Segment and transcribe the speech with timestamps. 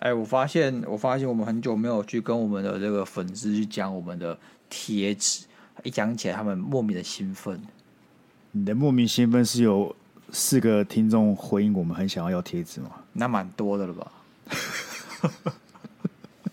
[0.00, 4.36] 哎，我发现，我发现我们很久没有去跟我们的这个粉丝去讲我们的
[4.68, 5.44] 贴纸，
[5.82, 7.60] 一讲起来，他们莫名的兴奋。
[8.52, 9.94] 你的莫名兴奋是有
[10.32, 12.90] 四个听众回应我们很想要要贴纸吗？
[13.12, 14.12] 那蛮多的了吧？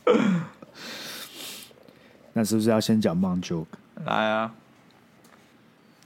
[2.33, 3.65] 那是不是要先讲 m o n Joke？
[4.05, 4.53] 来啊，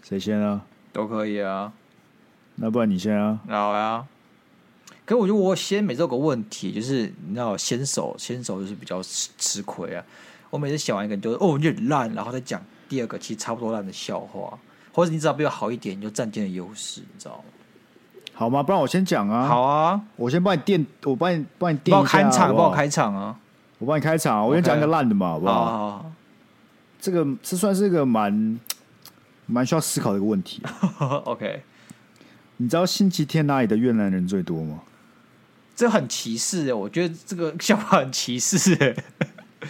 [0.04, 0.62] 谁先啊？
[0.94, 1.74] 都可以啊。
[2.56, 3.40] 那不然你先啊？
[3.50, 4.06] 好呀。
[5.12, 10.04] 可我觉得我先每次有个问题，就是你知道，先手先手就是比较吃吃亏啊。
[10.50, 14.58] 我每次想完一个，就是哦，你很烂，然后再讲第二个其实差不多烂的笑话，
[14.94, 17.44] 或者你只要比较好一点，你就占尽了优势，你知道吗？
[18.34, 18.64] 好吗？
[18.64, 19.48] 不然我先讲啊。
[19.48, 21.92] 好啊，我先帮你垫，我帮你帮你垫。
[21.92, 23.38] 帮我开场，帮我开场啊！
[23.80, 25.66] 我帮你开场，我先讲一个烂的嘛，好不好？
[25.66, 26.12] 好好好。
[27.00, 28.60] 这个这算是一个蛮
[29.46, 30.62] 蛮需要思考的一个问题。
[31.26, 31.64] OK，
[32.58, 34.80] 你知道星期天哪里的越南人最多吗？
[35.76, 38.96] 这很歧视哎，我觉得这个笑话很歧视哎。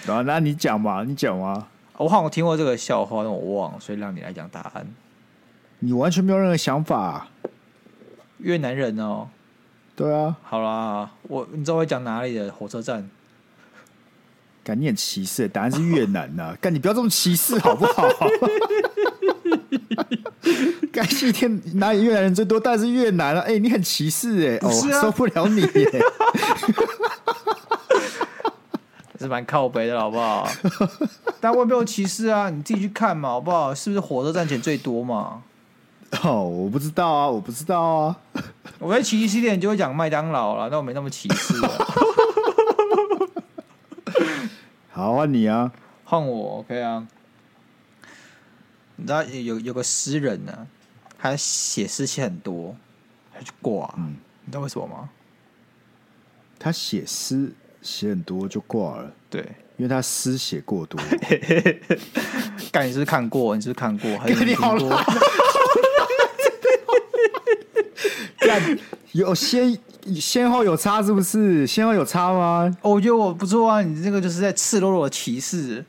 [0.08, 1.68] 啊，那你讲嘛，你讲嘛。
[1.98, 4.88] 我好像听过这个笑话，但我忘了，所以让你来讲答案。
[5.80, 7.30] 你完全没有任何想法啊。
[8.40, 9.30] 越南人哦。
[9.96, 10.38] 对啊。
[10.44, 13.10] 好啦，我你知道我会讲哪里的火车站？
[14.64, 16.58] 干，你很歧视，答案是越南呐、啊！
[16.62, 18.08] 干，你不要这么歧视好不好？
[20.92, 22.60] 干，星期天哪里越南人最多？
[22.60, 23.40] 但是越南啊！
[23.42, 24.68] 哎、欸，你很歧视哎、欸！
[24.68, 26.02] 哦，受不了你、欸，
[29.20, 30.50] 是蛮靠北的好不好？
[31.40, 33.74] 但我也没有歧视啊，你自己去看嘛，好不好？
[33.74, 35.44] 是不是火车站钱最多嘛？
[36.24, 38.18] 哦，我不知道啊，我不知道啊。
[38.80, 41.54] 我在歧视一点就会讲麦当劳了，那我没那么歧视。
[44.92, 45.72] 好，换你啊，
[46.04, 47.08] 换我，OK 啊。
[48.98, 50.68] 你知道有有个诗人呢、啊，
[51.22, 52.76] 他写诗写很多，
[53.32, 53.94] 他就挂。
[53.98, 55.08] 嗯，你知道为什么吗？
[56.58, 59.12] 他写诗写很多就挂了。
[59.30, 59.42] 对，
[59.78, 61.00] 因为他诗写过多。
[62.72, 63.56] 干，你是不是看过？
[63.56, 64.18] 你是不是看过？
[64.18, 65.06] 还是你好烂。
[68.40, 68.80] 干，
[69.12, 69.78] 有先。
[70.20, 71.68] 先后有差是不是？
[71.68, 72.76] 先后有差吗？
[72.82, 75.86] 哦，我觉得我不错啊，你这个就是在赤裸裸的歧视。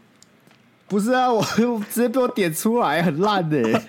[0.87, 1.43] 不是啊，我
[1.91, 3.83] 直接被我点出来，很烂的。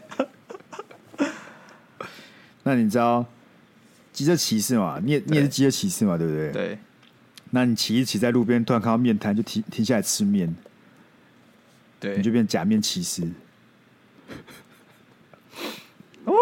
[2.64, 3.26] 那你知道
[4.12, 5.00] 机车骑士嘛？
[5.04, 6.18] 你也你也是机车骑士嘛？
[6.18, 6.52] 对不对？
[6.52, 6.80] 对。
[7.52, 10.56] 那你骑一骑在路边，突然看到面摊，就停停下来吃面。
[12.00, 12.18] 对。
[12.18, 13.24] 你就变假面骑士。
[16.26, 16.34] 哦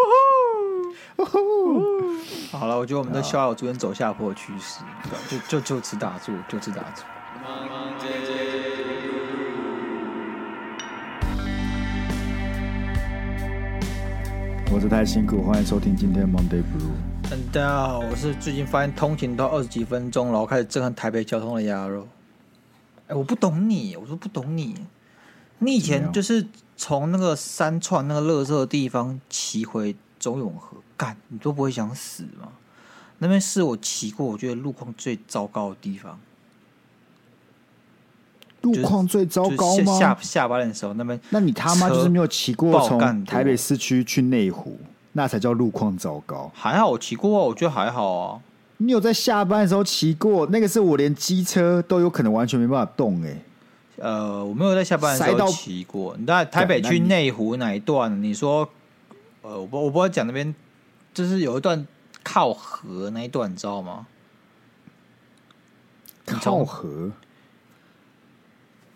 [1.16, 1.24] 吼！
[1.24, 2.58] 哦吼！
[2.58, 4.80] 好了，我觉得我们的逍遥逐渐走下坡的趋势，
[5.28, 7.02] 就就就此打住，就此打住。
[14.74, 17.30] 我是太辛苦，欢迎收听今天的 Monday Blue。
[17.52, 22.08] 大家好，我是最近发现通勤都二十几分钟，然后开始憎恨台北交通的鸭肉。
[23.06, 24.74] 哎，我不懂你，我说不懂你。
[25.58, 30.78] 你以前就是从那个三串那个垃圾的地方骑回中永和。
[30.96, 32.48] 干，你都不会想死吗？
[33.18, 36.18] 那边是我骑过，我觉得路况最糟糕的地方。
[38.62, 39.98] 路况最糟糕吗？
[39.98, 44.78] 下下班的时候，那边那你他妈就是没有骑过从台北市区去内湖，
[45.12, 46.50] 那才叫路况糟糕。
[46.54, 48.40] 还好我骑过，我觉得还好啊。
[48.78, 50.46] 你有在下班的时候骑过？
[50.46, 53.42] 那个是我连机车都有可能完全没办法动哎、欸。
[53.98, 56.16] 呃，我没有在下班的时候骑过。
[56.18, 58.22] 你在台北去内湖哪一段？
[58.22, 58.68] 你说，
[59.42, 60.54] 呃，我不我不知道讲那边。
[61.14, 61.86] 就是有一段
[62.24, 64.06] 靠河那一段，你知道吗？
[66.24, 67.10] 靠河，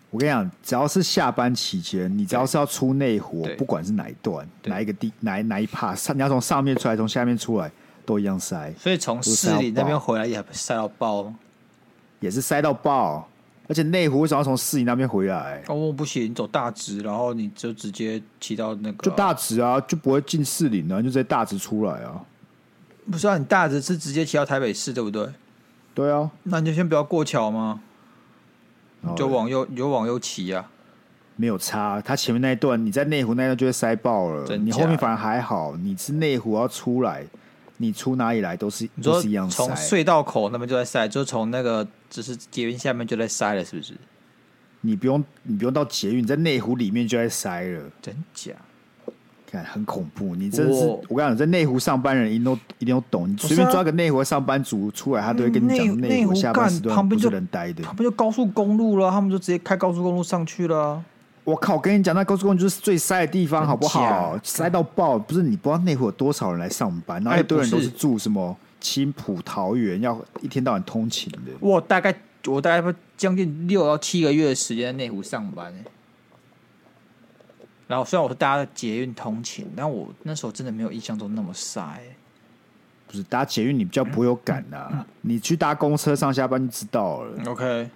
[0.09, 7.69] 我跟你讲，只要是下班期间，你只要是要出内湖，不管是哪一段、哪一个地、哪哪一趴，上你要从上面出来，从下面出来，
[8.05, 8.73] 都一样塞。
[8.79, 11.33] 所以从市里那边回来也塞到爆，
[12.19, 13.27] 也是塞到爆。
[13.69, 15.61] 而且内湖为什么要从市里那边回来？
[15.67, 22.23] 哦，不行，你走大直，然后你就直接骑到那个，就大直啊，就不会进市里呢，就直接大直出来啊。
[23.11, 25.27] 不是啊，你大直是直接骑到台北市，对不对？
[25.93, 27.81] 对啊，那你就先不要过桥吗？
[29.01, 30.69] 你就往右，你就往右骑啊。
[31.35, 35.75] 没有差，他前面那一段你在内湖那一段就会塞爆了，你后面反而还好。
[35.77, 37.25] 你是内湖要出来。
[37.79, 43.93] 你出哪里来都是都是一样塞，从隧道口那边就在塞，就从那个只是捷运下面就在塞了，是不是？
[44.81, 48.53] 你不用你不用到捷运，在内湖里面就在塞了，真假？
[49.49, 61.03] 看很恐怖，你真的是我，我跟你讲，在内湖上班人一定都一定都懂，你随便抓个内湖上班族出来，他都会跟你讲，内湖下班时段不是人待的，旁边就高速公路了，他们就直接开高速公路上去了。
[61.45, 61.75] 我靠！
[61.75, 64.37] 我跟你讲，那高速公路就是最塞的地方，好不好？
[64.43, 65.17] 塞到爆！
[65.17, 71.39] 不是你不知道内湖有多少人来上班，然后一堆人都是住什么青浦桃园要一天到晚通勤的。
[71.61, 72.13] 我大概
[72.47, 75.73] 我大概将近六到七个月的时间在内湖上班。
[77.87, 82.03] 然后虽然我是搭捷运通勤，但我那时候真的没有印象中那么晒。
[83.07, 87.41] 不是搭捷运你比较不会有感呐、啊，嗯嗯、 你去搭公车上下班就知道了。
[87.45, 87.89] OK。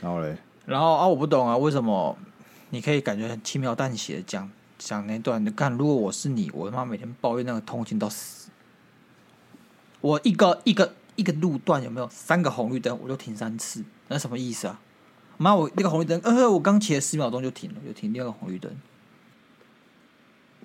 [0.00, 0.36] 然后嘞？
[0.66, 2.18] 然后啊，我不懂啊，为什么
[2.70, 5.44] 你可以感觉很轻描淡写的讲讲那段？
[5.44, 8.50] 你看，如果我是你，我他妈每天抱怨那个通勤到死。
[10.00, 14.80] 我一个一个一个路段有没有三个红绿灯，我就停三次，那什么意思啊？
[15.42, 18.70] 妈，我那个红绿灯，呃，我刚骑了十秒钟就停了，就停第二个红绿灯。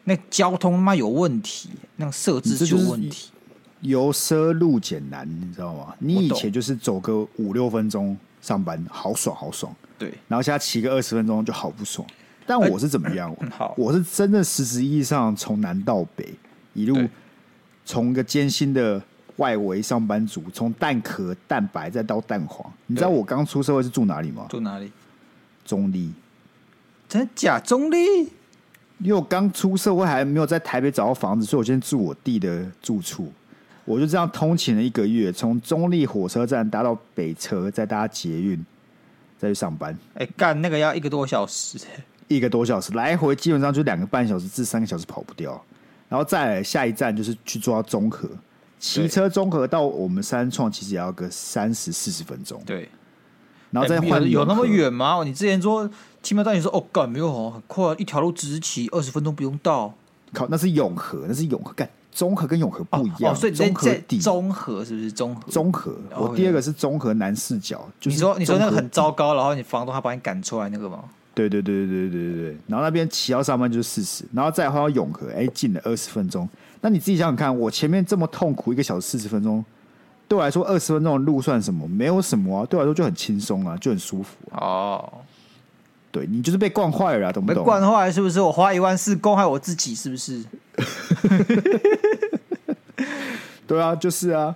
[0.03, 3.29] 那交通他妈有问题，那个设置就有问题。
[3.79, 5.95] 由奢入俭难，你知道吗？
[5.99, 9.73] 你以前就是走个五六分钟上班，好爽好爽。
[9.97, 12.05] 对，然后现在骑个二十分钟就好不爽。
[12.45, 13.33] 但我是怎么样？
[13.39, 16.33] 欸、好，我是真的实质意义上从南到北
[16.73, 17.07] 一路
[17.85, 19.01] 从一个艰辛的。
[19.37, 24.45] 外围上班族从蛋壳、蛋白再到蛋黄，你知道我刚出社会是住哪里吗？
[24.49, 24.91] 住哪里？
[25.65, 26.11] 中立。
[27.07, 27.97] 真假中立？
[28.99, 33.31] 因为我刚出社会还没有在台北找到房子，所以我先住我弟的住处。
[33.83, 38.65] 我就这样通勤了一个月，从中立火车站搭到北车，再搭捷运，
[39.37, 39.93] 再去上班。
[40.15, 41.77] 哎、欸，干那个要一个多小时，
[42.27, 45.61] 一个多小时来回，基本上就两个半小时至三个小时跑不掉。
[46.09, 48.29] 然后再来下一站就是去坐到中和。
[48.79, 52.61] 骑车综合到我们三创其实也要个三十四十分钟。
[52.65, 52.89] 对，
[53.71, 55.23] 然后再换、欸、有那么远吗？
[55.23, 55.89] 你之前说
[56.21, 59.93] 听不到你说哦，干没有哦，很快，一条路直骑二十分钟不用到。
[60.33, 63.31] 靠，那是永和，那是永和干综合跟永和不一样。
[63.31, 65.51] 哦哦、所以中和底中和是不是综合？
[65.51, 67.87] 综合，我第二个是综合南视角。
[67.99, 71.03] 就是、你说你说那个很糟糕，然后你房东他把你赶出来那个吗？
[71.33, 72.57] 对对对对对对对对。
[72.67, 76.47] 然后那边骑到上班就是四十，然后再换到永和，哎，近了二十分钟。
[76.85, 79.65] 那你自己想想看，我前面这么痛苦一个小时四十分钟，
[80.27, 81.87] 对我来说二十分钟的路算什么？
[81.87, 84.61] 没有什么啊，对我来说就很轻松啊，就很舒服啊。
[84.61, 85.13] 哦，
[86.11, 87.63] 对你就是被惯坏了啊，懂不懂？
[87.63, 88.39] 被惯坏是不是？
[88.39, 90.43] 我花一万四惯坏我自己是不是？
[93.65, 94.55] 对啊，就是啊，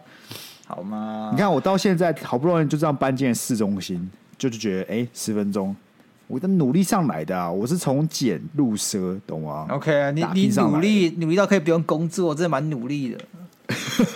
[0.68, 1.32] 好吗？
[1.34, 5.76] 你看我到现在好不容易就这样搬进市中心，就就觉得哎，十分钟。
[6.30, 7.50] 我的努力上来的啊！
[7.52, 13.18] 我是从俭入奢，懂吗？OK 啊，你你努力努力到可以不用工作，真的蛮努力的。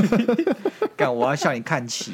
[0.95, 2.13] 干，我要向你看齐。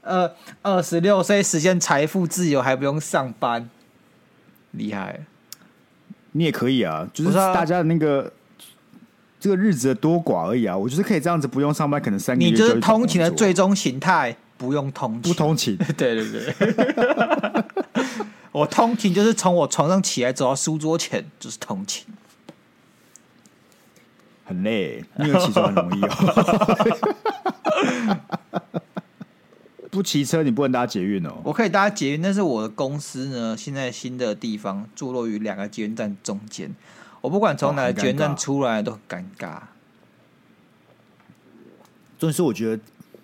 [0.00, 0.28] 呃，
[0.62, 3.70] 二十六岁实现财富自由还不用上班，
[4.72, 5.20] 厉害！
[6.32, 8.30] 你也可以啊，就是大家的那个、啊、
[9.38, 10.76] 这个日子的多寡而已啊。
[10.76, 12.56] 我就是可以这样子不用上班，可能三个月就。
[12.56, 15.76] 你就是通勤的最终形态，不用通勤，不通勤。
[15.96, 17.51] 对 对对。
[18.52, 22.06] 我通勤就是从我床上起来走到书桌前，就是通勤，
[24.44, 25.02] 很累。
[25.16, 26.08] 你有起床很容易哦。
[29.90, 31.40] 不骑车你不能搭捷运哦。
[31.44, 36.74] 我可以搭捷运，但是我的公司呢，现在新的地方坐落于两个捷运站中间，
[37.22, 39.60] 我不管从哪个捷运站出来都很尴尬。
[42.18, 42.82] 所以说，我觉得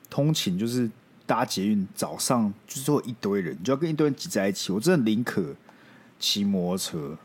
[0.08, 0.90] 通勤就是。
[1.28, 4.72] 搭捷运早上就是会一堆人，你就要跟一堆人挤在一起。
[4.72, 5.54] 我真的宁可
[6.19, 7.19] 骑摩托车，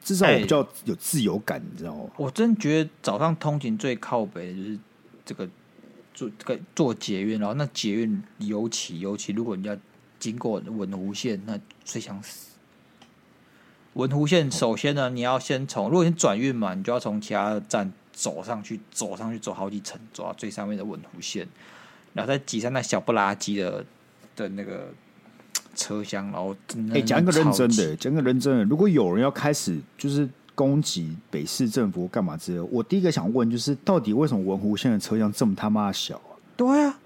[0.00, 2.08] 至少我比较有自由感，欸、你知道吗？
[2.16, 4.78] 我真觉得早上通勤最靠北的就是
[5.24, 5.48] 这个
[6.14, 9.76] 坐这个坐捷运，然后那捷运尤其尤其，如果你要
[10.20, 12.52] 经过文湖线，那最想死。
[13.94, 21.48] 文湖线首先呢，你要先从如果你转运嘛，你就要从其他的站走上去，走上去走好几层，走到最上面的文湖线。
[22.12, 23.84] 然后再挤上那小不拉几的
[24.36, 24.88] 的那个
[25.74, 26.54] 车厢，然后
[26.92, 28.64] 哎，讲一个认真的，讲个认真的。
[28.64, 36.36] 如果有人要开始就是攻击北市政府干嘛之类，我第一个想问就是，到底为什么文湖线的车厢这么他妈小啊？
[36.56, 36.98] 对啊，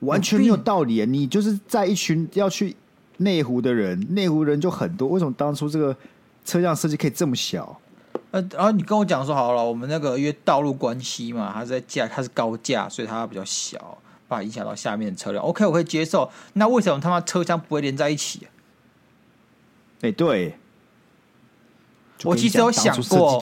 [0.00, 1.06] 完全没有道理啊。
[1.08, 2.74] 你就是在一群要去
[3.18, 5.96] 内湖的人，内湖人就很多，为什么当初这个
[6.44, 7.78] 车厢设计可以这么小？
[8.32, 13.96] 呃，然后你跟我讲说好了，我们那个因为道路关系嘛，它是在架，它是高架，所以它比较小。
[14.32, 16.30] 怕影响到下面的车辆，OK，我可以接受。
[16.54, 18.46] 那为什么他妈车厢不会连在一起？
[20.00, 20.58] 哎、欸，对，
[22.24, 23.40] 我其实有想过，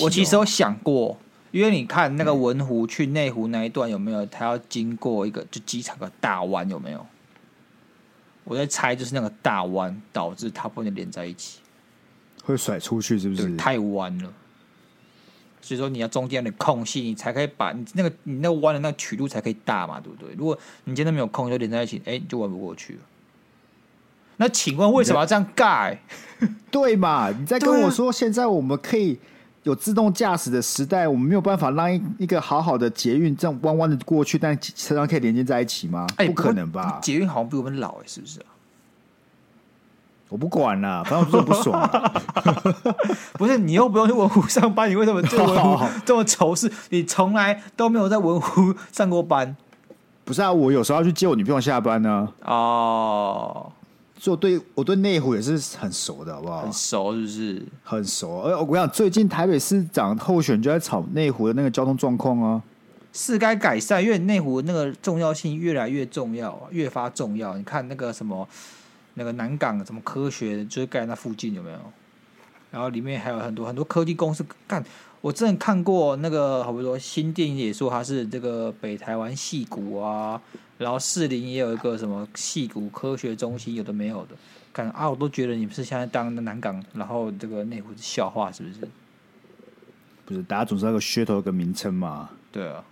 [0.00, 1.16] 我其实有想过，
[1.52, 4.26] 因为你看那个文湖去内湖那一段有没有？
[4.26, 7.06] 它要经过一个就机场的大弯有没有？
[8.44, 11.60] 我在猜，就是那个大弯导致它不能连在一起，
[12.42, 13.56] 会甩出去，是不是？
[13.56, 14.32] 太弯了。
[15.62, 20.34] 所以说你要中间的空隙，你才可以把你那个你那个弯的那个曲度才可以大嘛，对不对？
[20.36, 23.00] 如果你今天没有空，就连在一起，哎，就弯不过去了。
[24.38, 25.96] 那请问为什么要这样盖？
[26.70, 27.30] 对嘛？
[27.30, 29.16] 你在跟我说现在我们可以
[29.62, 36.06] 有自动驾驶的时代，我们没有办法让一一个好好的捷运这样弯弯的过去，但车上可以连接在一起吗？
[36.16, 36.98] 欸、不可能吧？
[37.00, 38.46] 捷运好像比我们老哎、欸，是不是啊？
[40.32, 42.22] 我不管啦，反正我就是不爽、啊。
[43.36, 46.72] 不是你又不用去文湖上班，你为什么对文湖这么仇视？
[46.88, 49.54] 你从来都没有在文湖上过班。
[50.24, 52.50] 不是啊，我有时候要去接我女朋友下班呢、啊。
[52.50, 53.72] 哦，
[54.18, 56.62] 所以我对我对内湖也是很熟的，好不好？
[56.62, 57.62] 很熟是不是？
[57.84, 58.40] 很熟。
[58.40, 62.62] 而我跟你讲，最近台北市长候选就在炒内湖的那个交通状况啊，
[63.12, 67.54] 是该改善，因为内湖那个重要性越来越重要，越发重要。
[67.58, 68.48] 你看那个什么。
[69.14, 71.78] 那个南港什么科学，就是盖那附近有没有？
[72.70, 74.82] 然后里面还有很多很多科技公司干。
[75.20, 80.40] 我之前看过那个，好比说新电影也说它是这个北台湾戏谷啊，
[80.78, 84.34] 然后士林也有一个什么戏谷科学中心，有的没有的。
[84.72, 88.88] 干啊，我都觉得你们是现在当南港，然后这个内湖是笑话，是不是？
[90.24, 92.30] 不是，大家总是那个噱头个名称嘛。
[92.50, 92.82] 对啊。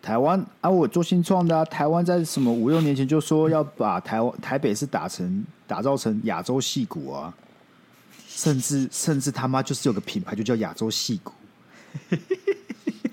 [0.00, 1.64] 台湾啊，我做新创的啊。
[1.64, 7.34] 台湾在什么五六年前就说要把台湾台北市打成打造成亚洲戏谷啊，
[8.26, 11.32] 甚至甚至他妈就是有个品牌就叫亚洲戏谷，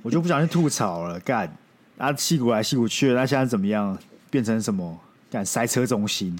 [0.01, 1.19] 我就不想去吐槽了。
[1.19, 1.51] 干
[1.97, 3.97] 啊，戏谷来戏谷去，那现在怎么样？
[4.29, 4.99] 变成什么？
[5.31, 6.37] 干塞车中心。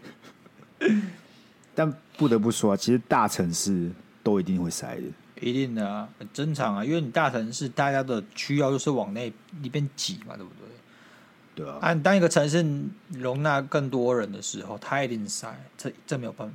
[1.74, 3.90] 但不得不说啊，其实大城市
[4.22, 5.02] 都一定会塞的。
[5.40, 11.64] 一定的啊，很正常啊，因为你大城市大家的需要就是往内里边挤嘛，对不对？
[11.64, 11.78] 对啊。
[11.80, 12.64] 啊，你当一个城市
[13.10, 16.54] 容纳更多人的时候，它一定塞，这这没有办法。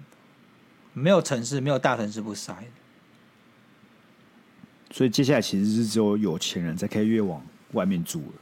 [0.93, 2.53] 没有城市，没有大城市不塞。
[4.91, 8.33] 所以接下来其实是只有有钱人才可以越往外面住了，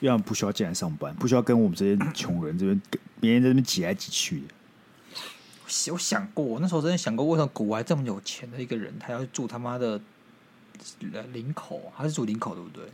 [0.00, 2.82] 因为不需要进来上班，不需要跟我们这些穷人这边
[3.20, 4.54] 别人在这边挤来挤去的。
[5.92, 10.00] 我想过，我那时候真的想过，为什么古玩这么有钱的一个人，他要住他妈的
[11.32, 11.92] 林口？
[11.94, 12.84] 还是住林口对不对？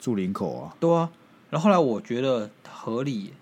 [0.00, 0.74] 住林口啊？
[0.80, 1.10] 对啊。
[1.50, 3.32] 然后后来我觉得合理。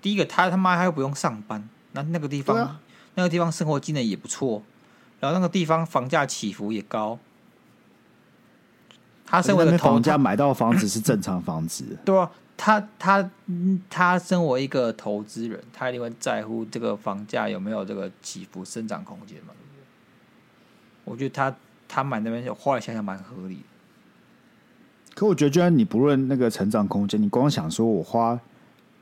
[0.00, 2.80] 第一个，他他妈他又不用上班，那那个地方，啊、
[3.14, 4.62] 那个地方生活技能也不错，
[5.20, 7.18] 然后那个地方房价起伏也高。
[9.24, 12.30] 他身为一个房价买到房子是正常房子，对啊。
[12.56, 13.30] 他他
[13.90, 19.52] 他身为一个投资人，他一定会在乎这个房价有没有这个起伏生长空间嘛？
[21.04, 21.56] 我觉得他
[21.88, 23.58] 他买那边花来想想蛮合理。
[25.14, 28.38] 可我觉得，就算你不论那个成长空间，你光想说我花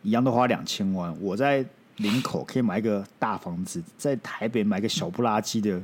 [0.02, 1.64] 一样都花两千万，我在
[1.97, 5.83] 林口可以买一个大房子，在台北买个小不拉几的，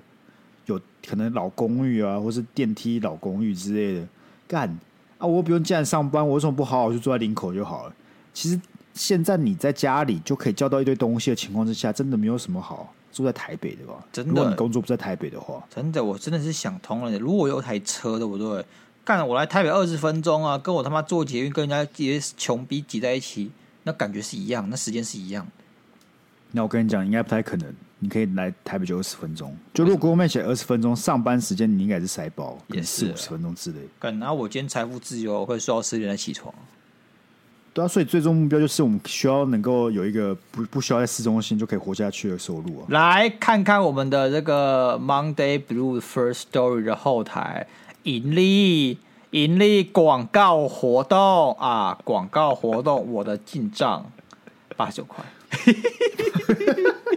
[0.64, 4.08] 有可能老公寓啊，或是电梯老公寓之类的，
[4.48, 4.78] 干。
[5.18, 7.94] 啊，我不用进来上班，我为什么不好好去坐在领口就好了？
[8.34, 8.60] 其实
[8.92, 13.94] 现在你在家里就可以叫到一堆东西的情况之下，真的没有什么好住在台北的吧？
[14.12, 17.18] 真的，如果你工作不在台北的话，真的，我真的是想通了。
[17.18, 18.64] 如果有台车，对不对？
[19.04, 23.50] 干，我来台北二十分钟啊，跟我他妈坐捷运跟人家些穷逼挤在一起，
[23.84, 25.46] 那感觉是一样，那时间是一样。
[26.50, 27.74] 那我跟你讲，应该不太可能。
[27.98, 33.78] 你可以来台北就二十分钟，就如果 Google Map 写二十分钟，上班时间你应该是塞爆，也是四五十分钟之类。
[33.98, 36.54] 干，然后我今天财富自由，我会睡到十点才起床。
[37.72, 42.86] 对啊，所以最终目标就是我们需要能够有一个不不需要在市中心就可以活下去的收入啊。
[42.88, 47.66] 来看看我们的这个 Monday Blue First Story 的后台
[48.02, 48.98] 盈利
[49.30, 54.10] 盈利广告活动啊，广告活动我的进账
[54.76, 55.24] 八十九块。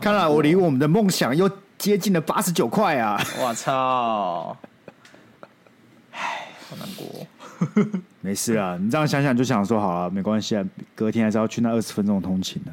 [0.00, 3.20] 看来我离我们的梦想又接近了八十九块啊！
[3.38, 4.56] 我操！
[6.12, 7.26] 唉，好难过。
[8.20, 12.72] 没事啊，你这样想想就想说好了，没关系啊，隔天还是要去那二十分钟的通勤的。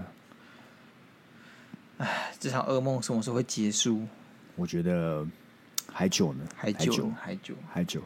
[1.97, 4.01] 唉，这场噩梦什么时候会结束？
[4.55, 5.25] 我觉得
[5.91, 8.01] 还久呢，还久，还久，还久。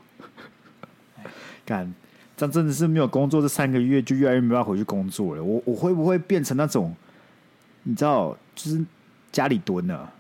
[1.65, 1.94] 干，
[2.36, 5.44] 这样真的是没有工作这三个月，就越来越没办法回去工作了。
[5.44, 6.96] 我我会不会变成那种？
[7.83, 8.83] 你知道，就是
[9.31, 10.12] 家里蹲了，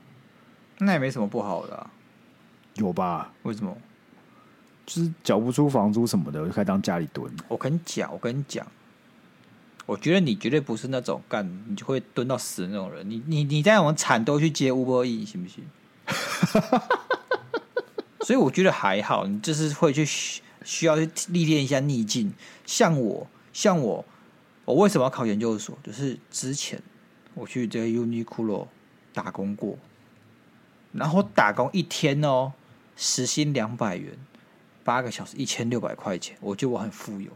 [0.79, 1.91] 那也没什么不好的啊，
[2.75, 3.31] 有吧？
[3.43, 3.77] 为什么？
[4.85, 7.31] 就是缴不出房租什么的，我就开始当家里蹲。
[7.47, 8.65] 我跟你讲，我跟你讲，
[9.85, 13.07] 我觉得你绝对不是那种干你就会蹲到死的那种人。
[13.07, 15.63] 你你你在我们惨都去接 Uber E，行不行？
[18.21, 20.03] 所以我觉得还好，你就是会去
[20.63, 22.33] 需要去历练一下逆境。
[22.65, 24.03] 像我，像我，
[24.65, 25.77] 我为什么要考研究所？
[25.83, 26.81] 就是之前。
[27.39, 28.67] 我去这个 Uniqlo
[29.13, 29.77] 打工过，
[30.91, 32.51] 然后打工一天哦，
[32.97, 34.11] 时薪两百元，
[34.83, 36.35] 八个小时一千六百块钱。
[36.41, 37.31] 我觉得我很富有，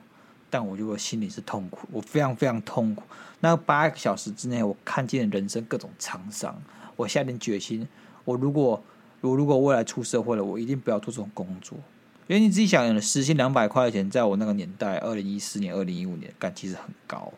[0.50, 3.04] 但我觉得我心里是痛苦，我非常非常痛苦。
[3.40, 6.62] 那八个小时之内，我看见人生各种沧桑。
[6.96, 7.88] 我下定决心，
[8.26, 8.84] 我如果
[9.22, 11.78] 我如果未来出社会了，我一定不要做这种工作，
[12.28, 17.34] 因为你自己想，时薪两百块钱，在我那个年代，二零一四年、二零一五年，干其实很高。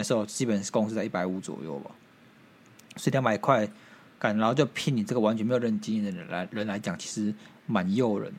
[0.00, 1.90] 那时候基本工资在一百五左右吧，
[2.96, 3.68] 所以两百块
[4.18, 7.34] 感，然后就聘你这个完全没有认经验的人来人来讲，其实
[7.66, 8.32] 蛮诱人。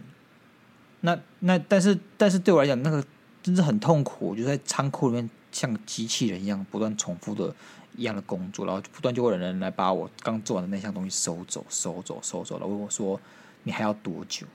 [1.01, 3.05] 那那但是但是对我来讲，那个
[3.43, 7.53] 真是很痛苦，我就在仓库里面像机器人一样不断重复的
[7.95, 12.65] 一样的工作，然后不断就会有人来把我刚做完的那项东西收走、收走、收走了。
[12.65, 13.21] 问我说
[13.61, 14.47] ：“你还要多久？”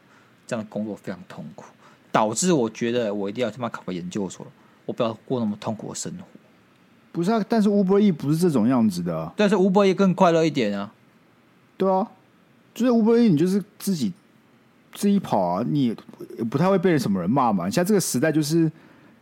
[0.44, 1.66] 这样的工作非常痛苦，
[2.10, 4.44] 导致我觉得我一定要他妈考个研究所，
[4.84, 6.24] 我不要过那么痛苦的生活。
[7.16, 10.92] 不是啊，但是 Uber E 不是这种样子的啊，但是 Uber E 更快乐一点啊。
[11.78, 12.06] 对啊，
[12.74, 14.12] 就是 Uber E，你就是自己
[14.92, 15.94] 自己跑啊，你也
[16.44, 17.70] 不太会被人什么人骂嘛。
[17.70, 18.70] 像这个时代，就是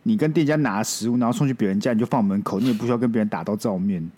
[0.03, 4.11] 你跟店家拿食物，然后送去别人家，你就放门口，你也不需要跟别人打到照面。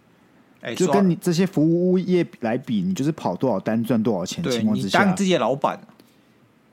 [0.62, 5.80] 哎，就跟你这些服务业来比，你就是跑多少单赚多少钱的情况之下，当自己的老板。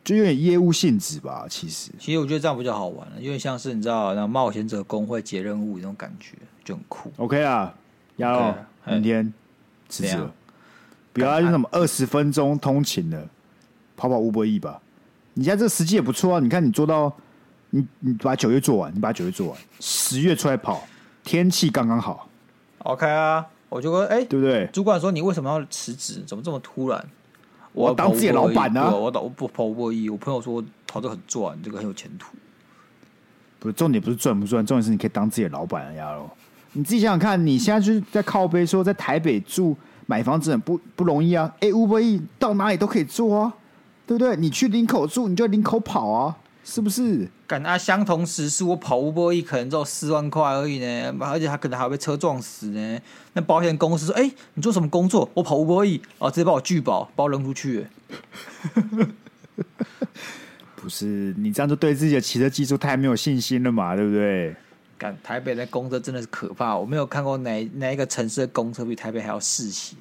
[0.03, 1.91] 就有点业务性质吧，其实。
[1.99, 7.13] 其实我觉得这样比较好玩了，因为像是你知道，那冒险者工会接任务那种感觉就很酷。
[7.19, 7.75] OK 啊，
[8.17, 8.55] 亚龙，
[8.87, 9.33] 明天
[9.89, 10.33] 辞职了，
[11.13, 13.29] 不要用什么二十分钟通勤的，
[13.97, 14.81] 跑跑 Uber E 吧。
[15.35, 17.13] 你现在这个时机也不错啊，你看你做到，
[17.71, 20.87] 你你把九月做完，你把九月做完，十月出来跑，
[21.23, 22.29] 天气刚刚好。
[22.79, 24.67] OK 啊，我就说，哎、欸，对不对？
[24.73, 26.23] 主管说你为什么要辞职？
[26.27, 27.05] 怎么这么突然？
[27.73, 28.95] 我当自己老板呢、啊？
[28.95, 32.37] 我我不跑 Uber E，我朋友说跑这很赚，这个很有前途。
[33.59, 36.17] 不是重点，不是赚不赚，重点是你可以当自己的老板呀！
[36.75, 39.77] 你自己想想看，你现在就是在靠背说在台北住
[40.07, 41.53] 买房子很不不容易啊！
[41.61, 43.55] 哎，Uber E 到哪里都可以做啊，
[44.07, 44.37] 对不对？
[44.37, 46.37] 你去林口住，你就林口跑啊。
[46.67, 47.29] 是不是？
[47.47, 47.77] 赶啊！
[47.77, 52.99] 相同时速，我跑 Uber E 可能只有四万块而已呢，而且他可能还会被车撞死呢。
[53.35, 55.29] 那保险公司说：“哎、欸，你做什么工作？
[55.35, 57.87] 我跑 Uber E，哦，直接把我拒保，把我扔出去。
[60.77, 63.95] ”不是，你这样就对自己的骑车技术太没有信心了嘛？
[63.95, 64.57] 对不对？
[64.99, 69.97] 赶台北的公车真的是可怕，我没有看过哪哪一个城市的公车比台北还要嗜血。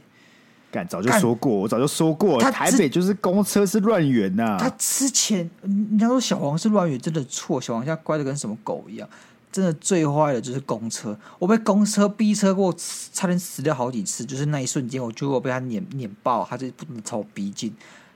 [0.72, 4.58] 干，早就说过，我早就说过，台北就是公车是乱源呐。
[4.60, 7.62] 他之前，人家说小黄是乱源，真的错。
[7.62, 9.08] 小黄现在乖的跟什么狗一样，
[9.52, 11.16] 真的最坏的就是公车。
[11.38, 12.74] 我被公车逼车过，
[13.14, 14.26] 差点死掉好几次。
[14.26, 17.72] 就是那一瞬间，我觉得我被他碾碾爆，他就不断的朝我逼近，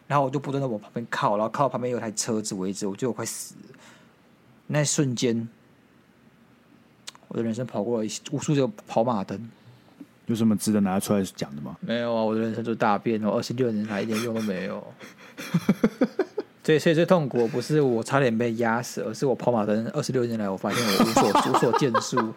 [0.08, 3.76] 然后我就不断的往旁边靠，然后靠到旁边有台车子为止，我觉得我快死了。
[4.66, 5.48] 那一瞬间，
[7.28, 9.50] 我的人生跑过了无数个跑马灯。
[10.28, 11.78] 有什么值得拿出来讲的吗？
[11.80, 14.86] 没有啊，我的人生就大变了，二十六年来一点用都没有。
[16.62, 22.34] 最最最痛苦不是我差点被压死，而是我跑马灯二十六年来，我发现我无所 无所建树。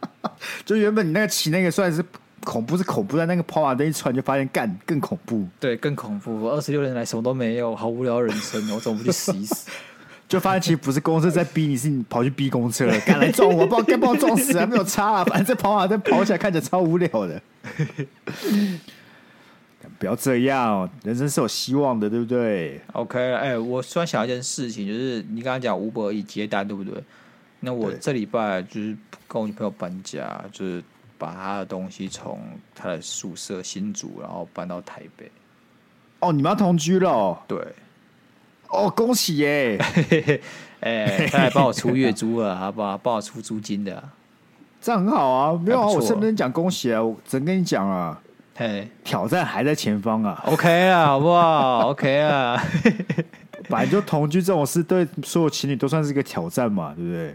[0.64, 2.02] 就原本你那个骑那个算是
[2.44, 5.46] 恐怖是恐怖，但那个跑马灯一出来就发现干更恐怖。
[5.60, 6.40] 对，更恐怖。
[6.40, 9.68] 我二十六年来什么都没有，好无聊人生，我怎么不去死一死？
[10.34, 17.40] 就发现其实不是公车在逼你，是你跑去逼公车了，赶来撞我，不知道该把我撞死啊，没有差啊，反正这跑马灯跑起来看起来超无聊的。
[19.96, 27.00] 不要这样，人生是有希望的，对不对？OK，哎、欸，我突然想一件事情，就是你刚刚讲 Uber 接单，对不对？
[27.60, 28.96] 那我这礼拜就是
[29.28, 30.82] 跟我女朋友搬家，就是
[31.16, 32.40] 把她的东西从
[32.74, 35.30] 她的宿舍新竹，然后搬到台北。
[36.18, 37.38] 哦，你们要同居了、哦？
[37.46, 37.64] 对。
[38.74, 39.78] 哦，恭喜耶！
[40.80, 42.98] 哎、欸，他还帮我出月租了， 好不好？
[42.98, 44.02] 帮我出租金的，
[44.80, 45.60] 这样很好啊。
[45.64, 48.20] 没有啊，我顺便讲恭喜啊，我只能跟你讲啊。
[48.56, 50.42] 嘿，挑战还在前方啊。
[50.46, 51.88] OK 啊，好不好？
[51.90, 52.62] OK 啊。
[53.68, 57.34] 反正就同居这种事，对所有情侣都算是一个挑战嘛，对不对？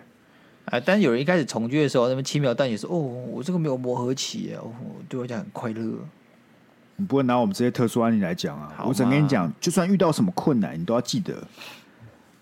[0.66, 4.72] 啊，但有人一开始同居的时候，那么轻描淡写说：“哦，我这个没有磨合期哦，
[5.10, 5.82] 对我讲很快乐。”
[7.00, 8.84] 你不会拿我们这些特殊案例来讲啊！
[8.86, 11.34] 我只能跟你讲，就算遇到什么困难，你都要记得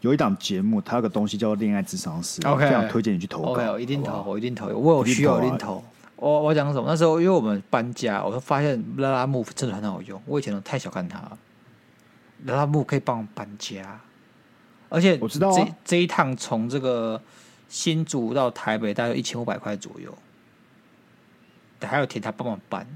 [0.01, 3.61] 有一档节目，它有个东西叫做恋爱智商师，okay, 非常推荐你去投稿。
[3.61, 4.67] Okay, 我一定投，我一定投。
[4.69, 5.83] 我有需要，一定投。
[6.15, 6.85] 我我讲什么？
[6.87, 10.19] 那时候因为我们搬家，我就发现拉拉木真的很好用。
[10.25, 11.21] 我以前都太小看它，
[12.45, 14.01] 拉拉木可以帮我搬家，
[14.89, 17.21] 而且我知道、啊、这这一趟从这个
[17.69, 20.11] 新竹到台北大概一千五百块左右，
[21.81, 22.87] 还有田他帮忙搬。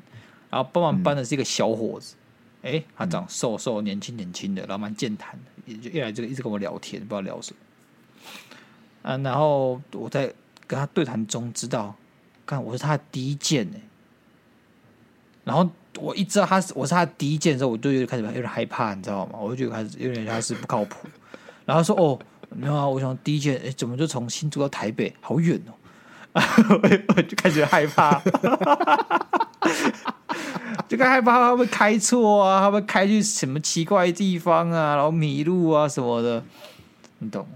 [0.51, 2.15] 然后帮忙搬的是一个小伙子，
[2.61, 9.09] 哎、嗯，他长瘦瘦、年轻年轻的，然后蛮健谈的，也就一来这个一直跟我聊天，不知道聊什么。
[9.09, 10.31] 啊，然后我在
[10.67, 11.95] 跟他对谈中知道，
[12.45, 13.77] 看我是他的第一件呢。
[15.43, 15.67] 然后
[15.99, 19.39] 我一知道他是我是他的第一件的时候，我就有点开始有点害怕，你知道吗？
[19.39, 21.07] 我就觉得开始有点他是不靠谱。
[21.65, 25.73] 然后说哦，没有啊，我想第一件，哎，怎么就从新竹到台北，好远哦。
[27.15, 28.21] 我就开始害怕。
[30.87, 36.43] 就开更害怕他会开错啊，他会开去什么奇怪的地方啊，然后迷路啊什么的，
[37.19, 37.47] 你懂？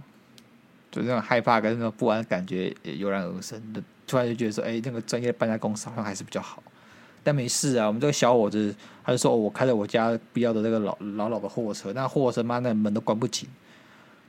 [0.91, 6.63] 就那种害怕跟那种不安感觉也油然而生的，突然就觉得说，哎、那个专业的搬家公司好像还是比较好。
[7.21, 8.73] 但没事啊，我们这个小伙子
[9.03, 13.49] 他就说，哦、我开着我家必要的那个老老老的货车，那货车妈那门都关不紧，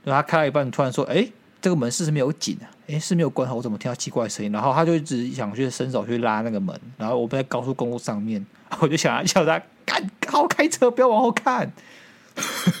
[0.03, 1.25] 然后他开到一半，突然说，哎、
[1.61, 2.65] 这个门是是没有紧啊？
[2.87, 4.51] 诶，是没有关好，我怎么听到奇怪的声音？
[4.51, 8.45] 然后他就一直想去伸手去拉那个门，然后我们在高速公路上面，
[8.79, 11.71] 我就想叫他干，好好开车，不要往后看，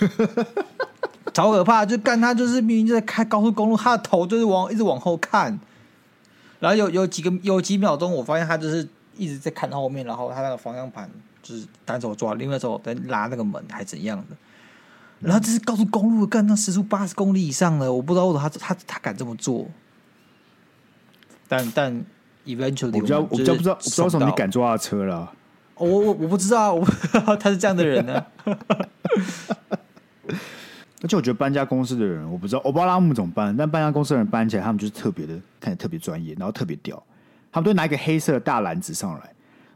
[1.33, 1.85] 超可怕！
[1.85, 5.59] 就干他就是明明就在开高速公路，他的头就是往一直往后看，
[6.59, 8.87] 然后有有几个有几秒钟，我发现他就是
[9.17, 11.09] 一直在看后面，然后他那个方向盘
[11.43, 14.35] 就是单手抓，另外手在拉那个门，还怎样的？
[15.19, 19.67] 然后这是高速公路，干到时速八十公里以上了，我不知道为什么他他他敢这么做。
[21.47, 22.05] 但但
[22.45, 25.31] eventually 我比较我比较不知道，我不知道为什么你敢坐他的车了。
[25.75, 28.25] 我我我不知道，我不知道他是这样的人呢。
[31.01, 37.01] 而且我觉得搬家公司的人，我不知道，我不知道拉姆怎么搬，但搬家公司的人搬起来，他们就是特别的，看起来特别专业，然后特别屌。
[37.51, 39.33] 他们都拿一个黑色的大篮子上来，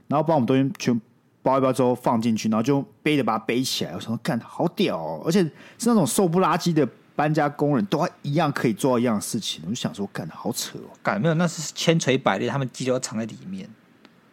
[0.08, 1.02] 然后把我们东西全。
[1.44, 3.92] 包一包之后放进去，然后就背着把它背起来。
[3.94, 5.22] 我想说，干好屌哦！
[5.26, 9.62] 而且是那种瘦不拉几的搬家工人，都还一样可以做到一样的事情。
[9.66, 10.90] 我就想说，干好扯哦！
[11.02, 13.70] 干没有，那是千锤百炼，他们肌肉藏在里面。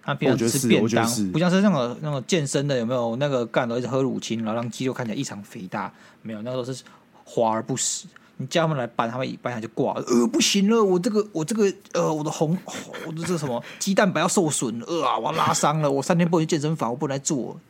[0.03, 5.93] 他们平常吃便当，不像是那种那种健身的，有没有那个干的一直喝乳清，然后让肌肉看起来异常肥大？
[6.23, 6.83] 没有，那个都是
[7.25, 8.07] 华而不实。
[8.41, 10.03] 你叫他们来搬，他们一搬下就挂了。
[10.07, 12.57] 呃，不行了，我这个我这个呃，我的红，
[13.05, 17.61] 我的这个什么 鸡蛋白要受损了，呃啊，我要拉伤了，我三天不能去健身房，我不能来做。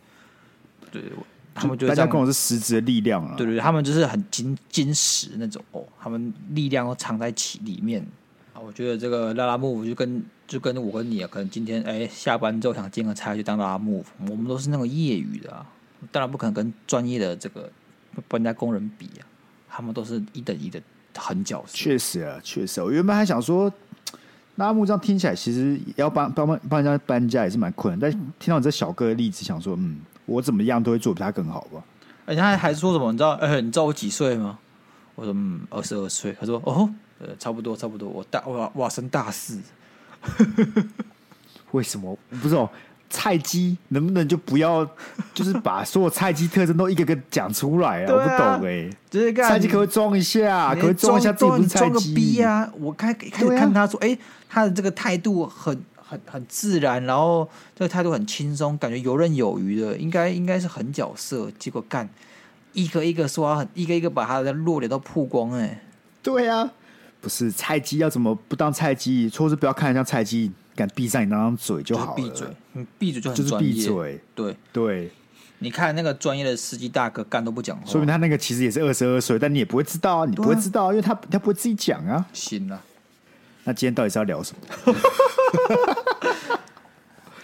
[0.93, 1.03] 对，
[1.55, 3.35] 他们觉得大家跟我是实质的力量啊。
[3.37, 8.07] 对对，他们就是很精精实那种哦，他们力量都藏在其里面
[8.53, 8.61] 啊。
[8.61, 15.67] 我觉得这个拉拉木就跟就跟我跟你啊，可能今天哎下班之后想兼个差去当拉拉木，我们都是那种业余的啊，
[16.13, 17.71] 当然不可能跟专业的这个
[18.29, 19.25] 搬家工人比啊。
[19.69, 20.81] 他们都是一等一的
[21.17, 22.83] 狠角色，确实啊，确实。
[22.83, 23.73] 我原本还想说，
[24.57, 28.01] 拉木这样听起来，其实要帮帮帮帮人家搬家也是蛮困难。
[28.01, 31.83] 但听到你这小哥的例子，想说，嗯，我怎么样都会做比他更好吧。
[32.27, 33.11] 而且他还说什么？
[33.13, 33.31] 你知道？
[33.41, 34.59] 呃，你知道我几岁吗？
[35.15, 36.37] 我说，嗯，二十二岁。
[36.39, 36.89] 他说，哦，
[37.21, 38.09] 呃，差不多，差不多。
[38.09, 39.61] 我大，我我升大四。
[41.73, 42.17] 为什么？
[42.43, 42.69] 不是哦。
[43.11, 44.87] 菜鸡能不能就不要，
[45.33, 48.13] 就是把所有菜鸡特征都一个个讲出来啊？
[48.13, 50.75] 我不懂哎、欸，就是菜鸡可不可以装一下？
[50.75, 51.91] 可以装一下自己不是菜鸡？
[51.91, 52.71] 装个逼啊！
[52.79, 54.19] 我开开始看他说，哎、欸，
[54.49, 61.51] 他的这个态度很很很自然，然后这个态度很轻松，感觉游刃有余的，应该应该是很角色。
[61.59, 62.09] 结果干
[62.75, 65.63] 一个一个说很，一个一个把他的弱点都曝光、欸。
[65.63, 65.83] 哎，
[66.23, 66.71] 对啊，
[67.23, 69.31] 不是菜鸡要怎么不当菜鸡？
[69.31, 70.53] 错是不要看人家菜鸡。
[70.79, 74.21] 敢闭上你那张嘴就好了，闭嘴，你闭嘴就很就是闭嘴。
[74.33, 75.11] 对对，
[75.59, 82.25] 你看那个专业的司机大哥干都不讲话，说明他那个其实也是二十二岁，但你也不会知道啊，你不会知道，啊、因为他他不会自己讲啊。
[82.33, 82.81] 行了，
[83.65, 84.95] 那今天到底是要聊什么？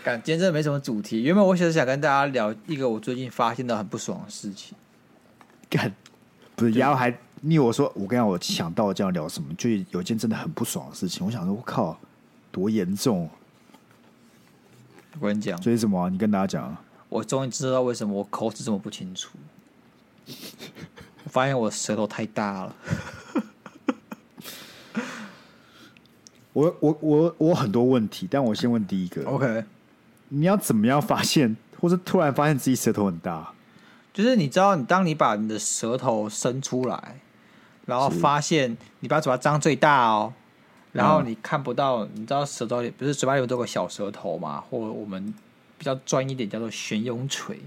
[0.04, 1.22] 感，今天真的没什么主题。
[1.22, 4.76] 原本我其实想跟大家聊一个我最近发现的很不爽的事情。
[5.68, 5.92] 干，
[6.54, 11.26] 不是，然后还你我说，我刚刚我想到这样聊什么，就有一件真的很不爽的事情。
[11.26, 11.98] 我想说，我靠。
[12.54, 13.28] 多严重！
[15.18, 16.08] 我跟你讲，这是什么、啊？
[16.08, 16.76] 你跟大家讲。
[17.08, 19.36] 我终于知道为什么我口齿这么不清楚。
[20.26, 22.76] 我发现我舌头太大了。
[26.52, 29.24] 我我我我很多问题，但我先问第一个。
[29.24, 29.64] OK，
[30.28, 33.52] 你要怎么样发现，或是突然发现自己舌头很大？
[34.12, 37.18] 就是你知道，你当你把你的舌头伸出来，
[37.86, 40.32] 然后发现你把嘴巴张最大哦。
[40.94, 44.60] 然后你看不到，你知道舌头里不是嘴巴里有多个小舌头嘛？
[44.60, 45.34] 或者我们
[45.76, 47.60] 比较专业一点叫做悬雍垂。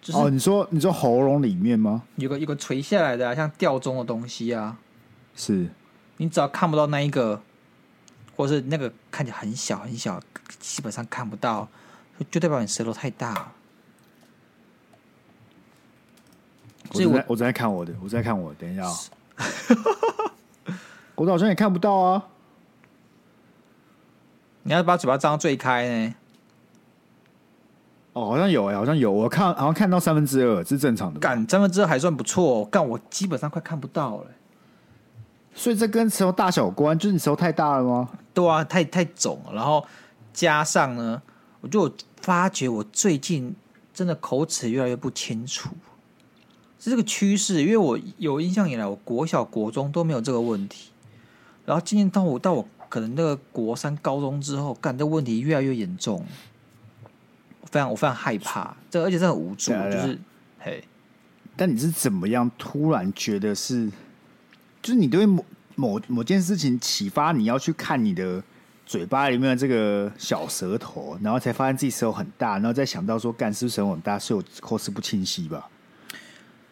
[0.00, 2.04] 就是、哦，你说你说喉咙里面吗？
[2.14, 4.78] 有个有个垂下来的、啊，像吊钟的东西啊。
[5.34, 5.68] 是。
[6.18, 7.42] 你只要看不到那一个，
[8.36, 10.20] 或是那个看起来很小很小，
[10.60, 11.68] 基本上看不到，
[12.30, 13.50] 就代表你舌头太大。
[16.92, 18.94] 所以我我在看我的，我在看我的，等一下、哦。
[21.20, 22.28] 我好像也看不到啊！
[24.62, 26.14] 你要把嘴巴张最开呢？
[28.14, 29.12] 哦，好像有哎、欸，好像有。
[29.12, 31.20] 我看好像看到三分之二是正常的。
[31.20, 34.28] 干三分之二还算不错，干我基本上快看不到了。
[35.54, 38.08] 所以这跟舌头大小有关，就是你舌头太大了吗？
[38.32, 39.52] 对啊，太太肿了。
[39.52, 39.86] 然后
[40.32, 41.20] 加上呢，
[41.60, 43.54] 我就发觉我最近
[43.92, 45.68] 真的口齿越来越不清楚。
[46.78, 50.89] 是这个趋势，因为我有印象以来，我国小、国中都没有这个问题。
[51.70, 56.26] 然后今年到我到我可能那个国三高中之后，干这问题越来越严重。
[57.70, 60.18] 非常我非常害怕，这而且是很无助，就是
[60.58, 60.82] 嘿。
[61.54, 63.88] 但你是怎么样突然觉得是，
[64.82, 65.44] 就是你对某
[65.76, 68.42] 某某件事情启发，你要去看你的
[68.84, 75.68] 嘴巴里面的这个小舌头，然后才发现自己舌头很大，然后再想到说，干是不是舌头很大，所以我口齿不清晰吧？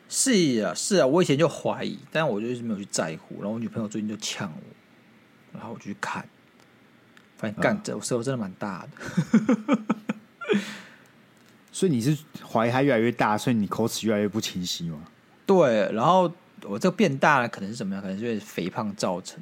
[0.09, 0.33] 是
[0.65, 3.37] 啊，是啊，我以前就怀疑，但我就一直没有去在乎。
[3.37, 4.63] 然后我女朋友最近就呛我，
[5.59, 6.25] 然后我就去看，
[7.37, 9.79] 发现干这我舌头真的蛮大的。
[11.71, 14.99] 所以你是怀疑它越来越大，所以你口齿越来越不清晰吗？
[15.47, 18.03] 对，然后我这个变大了，可能是怎么样？
[18.03, 19.41] 可能是肥胖造成。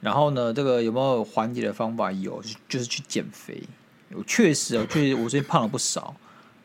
[0.00, 2.12] 然后呢，这个有没有缓解的方法？
[2.12, 3.60] 有，就是去减肥。
[4.12, 6.14] 我确实，我确实我最近胖了不少。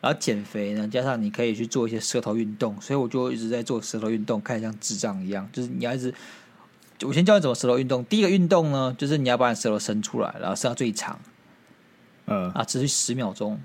[0.00, 5.48] 然后减肥呢，加上你可以去做一些舌头运动，所以我就一直在做舌头运动，看起来像智障一样。
[5.52, 6.14] 就是你要一直，
[7.02, 8.04] 我先教你怎么舌头运动。
[8.04, 11.18] 第一个运动呢，就是你要把你舌头伸出来，然后伸到最长，
[12.26, 13.60] 嗯啊，持续十秒钟。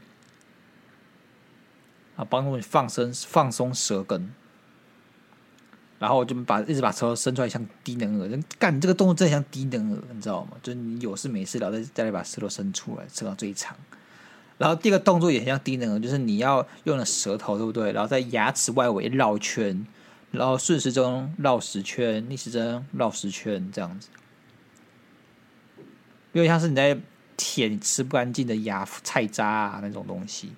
[2.16, 4.30] 啊，帮助你放松放松舌根，
[6.00, 8.40] 然后我就把一直把舌头伸出来，像低能儿。
[8.58, 10.58] 干，你这个动作真的像低能儿，你知道吗？
[10.62, 13.78] 就是你有事没事，然后再再来把舌头伸出来，伸到最长。
[14.58, 17.94] 然后第二个动作也很像低能儿，就是你要用了舌头，对不对？
[17.94, 19.88] 然后在牙齿外围绕圈，
[20.32, 24.10] 然后顺时针绕十圈，逆时针绕十圈，这样子。
[26.34, 26.98] 因为像是你在
[27.36, 30.52] 舔你吃不干净的牙菜渣啊那种东西。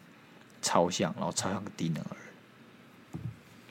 [0.64, 2.16] 超像，然后超像个低能儿。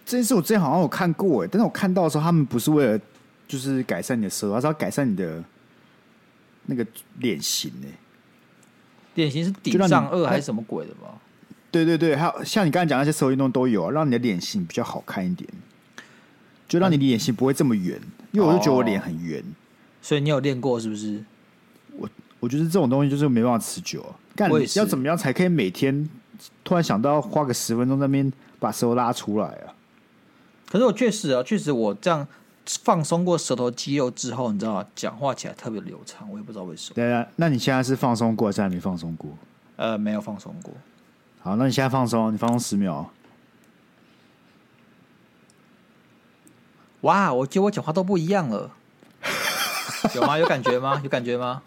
[0.04, 3.00] 这件事我之前好像有看过哎，但是我看到的时候，他们不是为了
[3.46, 5.40] 就是改善你的舌头，而是要改善你的
[6.66, 6.84] 那个
[7.18, 7.88] 脸型哎。
[9.14, 11.14] 脸型是顶上颚还是什么鬼的吧？
[11.70, 15.48] 对对对，还有像你刚才讲那些舌头运动都有啊，让你的脸型比较好看一点，
[16.70, 17.98] 就让你的脸型不会这么圆。
[18.00, 19.44] 嗯、因为我就觉得我脸很圆，
[20.00, 21.22] 所以你有练过是不是？
[21.98, 24.14] 我我觉得这种东西就是没办法持久啊。
[24.36, 26.08] 干，要怎么样才可以每天？
[26.64, 29.74] 突然想到花个十分钟在那边把舌头拉出来啊！
[30.70, 32.26] 可是我确实啊，确实我这样
[32.82, 34.86] 放松过舌头肌肉之后，你知道吗？
[34.94, 36.94] 讲话起来特别流畅，我也不知道为什么。
[36.94, 39.30] 对啊，那你现在是放松过还是还没放松过？
[39.76, 40.72] 呃，没有放松过。
[41.40, 43.10] 好，那你现在放松，你放松十秒。
[47.02, 48.70] 哇，我觉得我讲话都不一样了，
[50.14, 50.38] 有吗？
[50.38, 51.00] 有感觉吗？
[51.02, 51.62] 有感觉吗？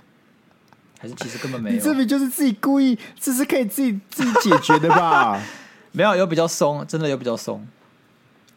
[1.00, 5.42] 还是其实根本没有，你这边就是自己故意，这是可以自己自己解决的吧？
[5.92, 7.68] 没有，有比较松，真的有比较松。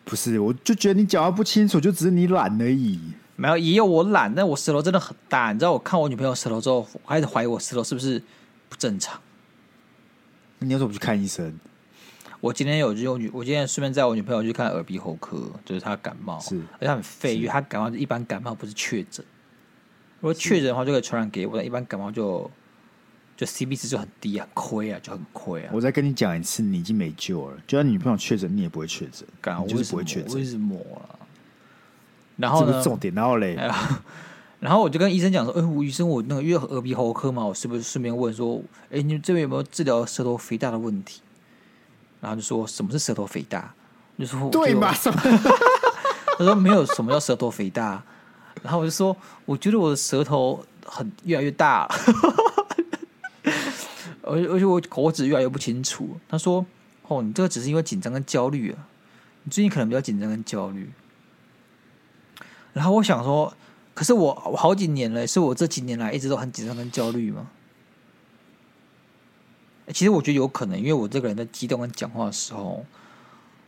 [0.05, 3.01] 不是，我就觉得你讲话不清楚，就只是你懒而已。
[3.35, 5.53] 没有，也有我懒，但我舌头真的很大。
[5.53, 8.23] 你知道，我看我女朋友舌头之后，我开始怀疑我舌头是不是
[8.69, 9.21] 不正常。
[10.61, 11.53] 那你为什么不去看医生？
[12.41, 19.25] 我今天有就我女，我今天顺便载我女朋友去看耳鼻喉科，就是她感冒，是而且她很废，因为她感冒一般感冒不是确诊。
[20.21, 21.57] 如果确诊的话，就可以传染给我。
[21.57, 22.51] 但一般感冒就
[23.37, 25.71] 就 C B 值就很低，啊亏啊，就很亏啊。
[25.73, 27.57] 我再跟你讲一次，你已经没救了。
[27.67, 30.33] 就算你女朋友确诊，你也不会确诊，干，就是不会确诊。
[30.33, 31.19] 我一直抹了。
[32.37, 32.83] 然后呢？
[32.83, 33.57] 重点，然后嘞，
[34.61, 41.21] 然后我就跟医生讲说：“哎、欸，吴医生，我那个因为耳鼻喉科嘛，我是不是顺便问说，哎、欸，你这边有没有治疗舌头肥大的问题？”
[42.27, 43.73] 然后就说什么是舌头肥大？
[44.19, 44.91] 就说对嘛？
[44.99, 45.21] 什么？
[46.37, 48.03] 他说没有什么叫舌头肥大。
[48.65, 51.89] 然后我就说，我觉得我的舌头很越来越大，
[54.23, 56.19] 而而且我口齿越来越不清楚。
[56.29, 56.67] 他说
[57.07, 58.79] ：“哦，你这个只是因为紧张跟焦虑啊，
[59.45, 60.91] 你最近可能比较紧张跟焦虑。”
[62.75, 63.55] 然后我想说，
[63.95, 67.47] 可是我我好几年了，是我这几年来一直都很紧张跟焦虑吗？
[69.93, 72.85] 其实我觉得有可能，因为我这个人在激动跟讲话的时候，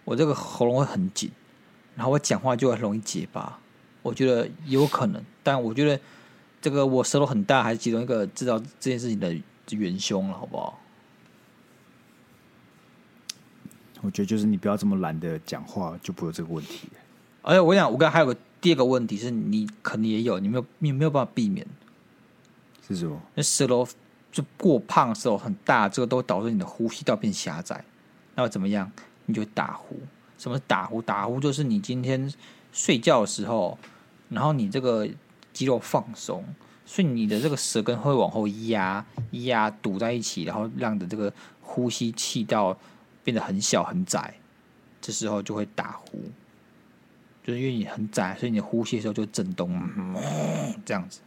[0.05, 1.31] 我这个喉咙会很紧，
[1.95, 3.59] 然后我讲话就很容易结巴。
[4.03, 6.01] 我觉得有可能，但我觉得
[6.61, 9.37] 这个我舌头很大，还是其中一个知道这件事情的
[9.71, 10.81] 元凶了，好不好？
[14.01, 16.89] 我觉得就是你不要这么懒得讲话，就不会有这个问题。
[17.43, 21.67] 而且我讲，我刚还有个第二个问题是你可能也有，你没有你没有办法避免，
[22.87, 23.21] 是什么？
[23.35, 23.87] 那舌头
[24.31, 27.85] 就过胖，的时候很大，这个都导致你的呼吸道变狭窄。
[28.35, 28.91] 那会怎么样？
[29.27, 29.97] 你就打呼。
[30.37, 31.03] 什么是打呼？
[31.03, 32.33] 打呼就是你今天。
[32.71, 33.77] 睡觉的时候，
[34.29, 35.09] 然后你这个
[35.55, 36.45] 肌肉放松，
[36.85, 42.79] 所以你的这个舌根会往后压，压堵在一起，然后让你的这个呼吸气道
[43.25, 44.35] 变得很小很窄，
[45.01, 46.23] 这时候就会打呼，
[47.43, 50.15] 就是因为你很窄，所以你呼吸的时候就震动，嗯，
[50.85, 51.21] 这样子，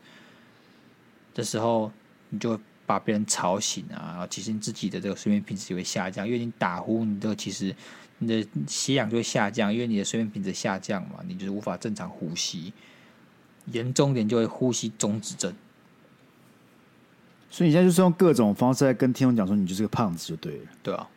[1.33, 1.91] 这时候
[2.29, 2.57] 你就
[2.91, 7.75] 把别人吵醒啊，然后其实你自己的这个睡眠品质也会下降，因为你打呼，你这个其实。
[8.23, 12.71] 你的血氧就会下降，因为你的睡眠品质下降嘛，你就是无法正常呼吸，
[13.71, 15.51] 严重点就会呼吸中止症。
[17.49, 20.65] 所以你现在就是用各种方式在跟听众讲说，你就是个胖子就对了。
[20.83, 21.09] 对啊，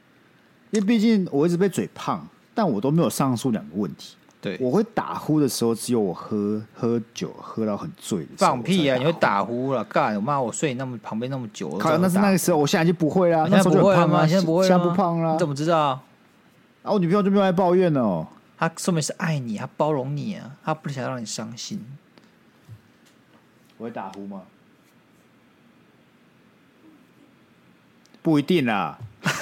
[0.70, 4.16] 因为毕竟我一直被嘴胖，但我都没有上述两个问题。
[4.44, 8.50] 对，我会打呼的时候，只有我喝喝酒喝到很醉的时候。
[8.50, 8.98] 放屁啊！
[8.98, 9.82] 你会打呼了？
[9.84, 10.14] 干！
[10.16, 13.48] 我妈，我睡你那么旁边那么久，靠，那是那个时候，我现在就不会啦。
[13.48, 14.26] 现在不会了吗？
[14.26, 15.32] 现在不会，现在不胖了。
[15.32, 15.98] 你怎么知道？
[16.82, 18.26] 啊，我女朋友就没有来抱怨哦。
[18.58, 21.82] 她说明是爱你，她包容你啊，她不想让你伤心。
[23.78, 24.42] 我会打呼吗？
[28.20, 28.98] 不一定啦。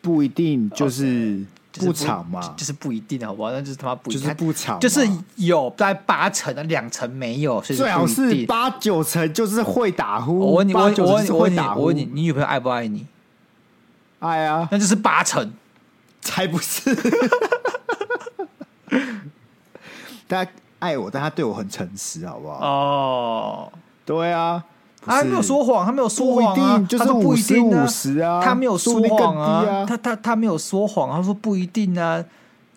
[0.00, 3.50] 不一定就是不吵嘛，就是，就是不一定，好不好？
[3.52, 10.38] 那就是他妈不，就是不吵，就是有在八成的两成没有，所以最好是八九成，就是会打呼。
[10.38, 13.06] 我问你，我问你，我问你，我问你，你，你女朋友爱不爱你？
[14.18, 15.52] 爱啊，那就是八成，
[16.20, 16.94] 才不是。
[20.26, 22.58] 大家爱我，但他对我很诚实，好不好？
[22.66, 23.72] 哦，
[24.04, 24.64] 对啊。
[25.02, 32.22] 他没有说谎，他没有说谎啊，他说不一定五十啊，他没有说谎啊，他他他没有说谎，他说不一定啊，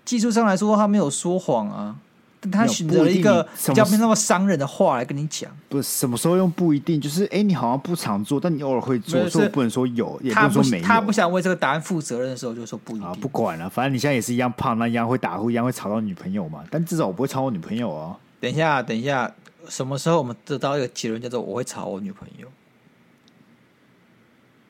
[0.05, 1.95] 技术上来说他没有说谎啊，
[2.39, 5.49] 但他选择了一个比较没那么伤人的话来跟你讲。
[5.67, 10.83] 不是什么时候用不一定，就是哎，你好像不常做，但你偶尔会做，所以不能说有，也不能说没有。
[10.85, 13.11] 他不想为这个答案负责任的时候，就说不一定。
[13.19, 16.63] 不管了，反正你现在也是一样胖，那一样会打呼，一样会吵到女朋友嘛。
[16.69, 18.15] 但至少我不会吵我女朋友啊。
[18.43, 19.33] 等一下，等一下。
[19.69, 22.45] 什么时候我们得到一个结论，叫做我会吵我女朋友？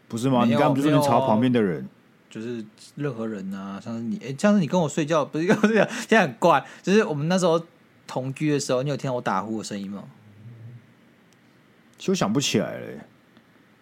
[0.07, 0.45] 不是吗？
[0.45, 1.89] 你刚刚不是说吵旁边的人，
[2.29, 6.63] 就是任何人啊，像是你，哎，像是你跟我睡觉，不是这样， 现在很怪。
[6.83, 7.59] 就是我们那时候
[8.05, 10.03] 同居的时候，你有听到我打呼的声音吗？
[11.97, 12.99] 其实我想不起来了，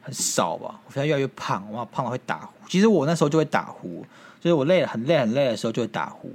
[0.01, 0.79] 很少吧。
[0.87, 2.53] 我现在越来越胖，我胖了会打呼。
[2.69, 4.05] 其实我那时候就会打呼，
[4.39, 6.33] 就是我累了很累很累的时候就会打呼。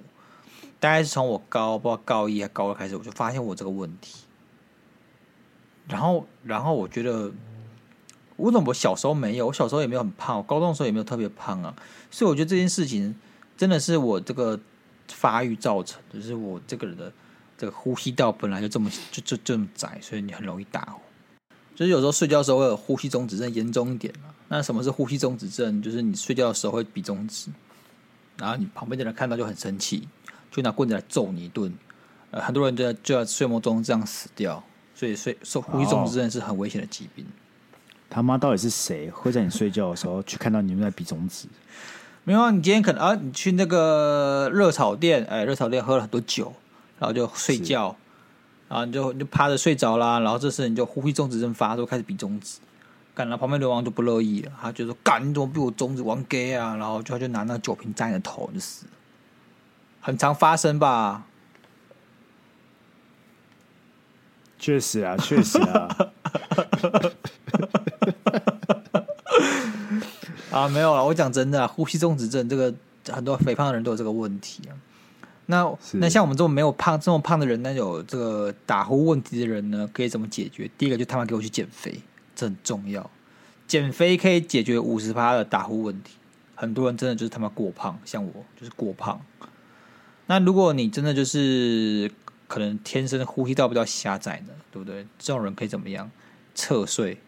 [0.79, 4.21] 大概是从我高不知道高一还高二开始，我就发现我这个问题。
[5.89, 7.31] 然后，然后我觉得，
[8.37, 9.47] 我怎么我小时候没有？
[9.47, 11.75] 我小时候也没有很胖，我高中的时候也没有特别胖啊。
[12.11, 13.15] 所以我觉得这件事情
[13.57, 14.59] 真的是我这个
[15.09, 17.13] 发育造成，就是我这个人的
[17.57, 21.01] 这个呼吸道本来就这么就就这么窄，所以你很容易打呼。
[21.77, 24.35] 就是有时候睡觉的时候会有呼吸中止症，严重一点嘛。
[24.49, 25.81] 那什么是呼吸中止症？
[25.81, 27.51] 就是你睡觉的时候会比中指，
[28.39, 30.09] 然后你旁边的人看到就很生气，
[30.57, 31.73] 就拿棍子来揍你一顿。
[32.31, 34.63] 呃，很多人就在就在睡梦中这样死掉。
[34.95, 37.23] 所以睡受呼吸中止症是很危险的疾病。
[37.25, 37.29] 哦、
[38.09, 41.47] 他妈到底是谁会在你睡觉的时候去看到你们在比中指？
[42.25, 46.53] 没有啊，你今天可能啊，你去那个热炒店，哎，热炒店喝了很多酒，
[46.99, 47.95] 然后就睡觉，
[48.69, 52.59] 然后你就你就趴着睡着啦，然后这时你就呼吸中止症发作，开始比中指，
[53.15, 56.75] 干了旁边流氓就不乐意了，他就说干你怎么比我中指玩 gay 啊？
[56.75, 58.93] 然后就他就拿那个酒瓶砸你的头就死了，
[60.07, 61.27] 很常发生吧。
[64.57, 66.13] 确实啊，确实啊，
[70.53, 71.05] 啊，没有了。
[71.05, 72.73] 我讲真的啊，呼吸中止症这个
[73.09, 74.79] 很多肥胖的人都有这个问题啊。
[75.47, 80.71] 那那像我们这种没有胖这么胖的人，那有这个打呼问题的人呢，可以怎么解决？
[80.79, 82.01] 第一个就他妈给我去减肥，
[82.37, 83.11] 这很重要。
[83.67, 86.15] 减肥可以解决五十趴的打呼问题。
[86.55, 89.21] 很多人真的就是他妈过胖，像我就是过胖。
[90.27, 92.11] 那如果你真的就是。
[92.49, 95.05] 可能天生呼吸道比较狭窄的，对不对？
[95.19, 96.09] 这种人可以怎么样？
[96.55, 97.19] 侧睡，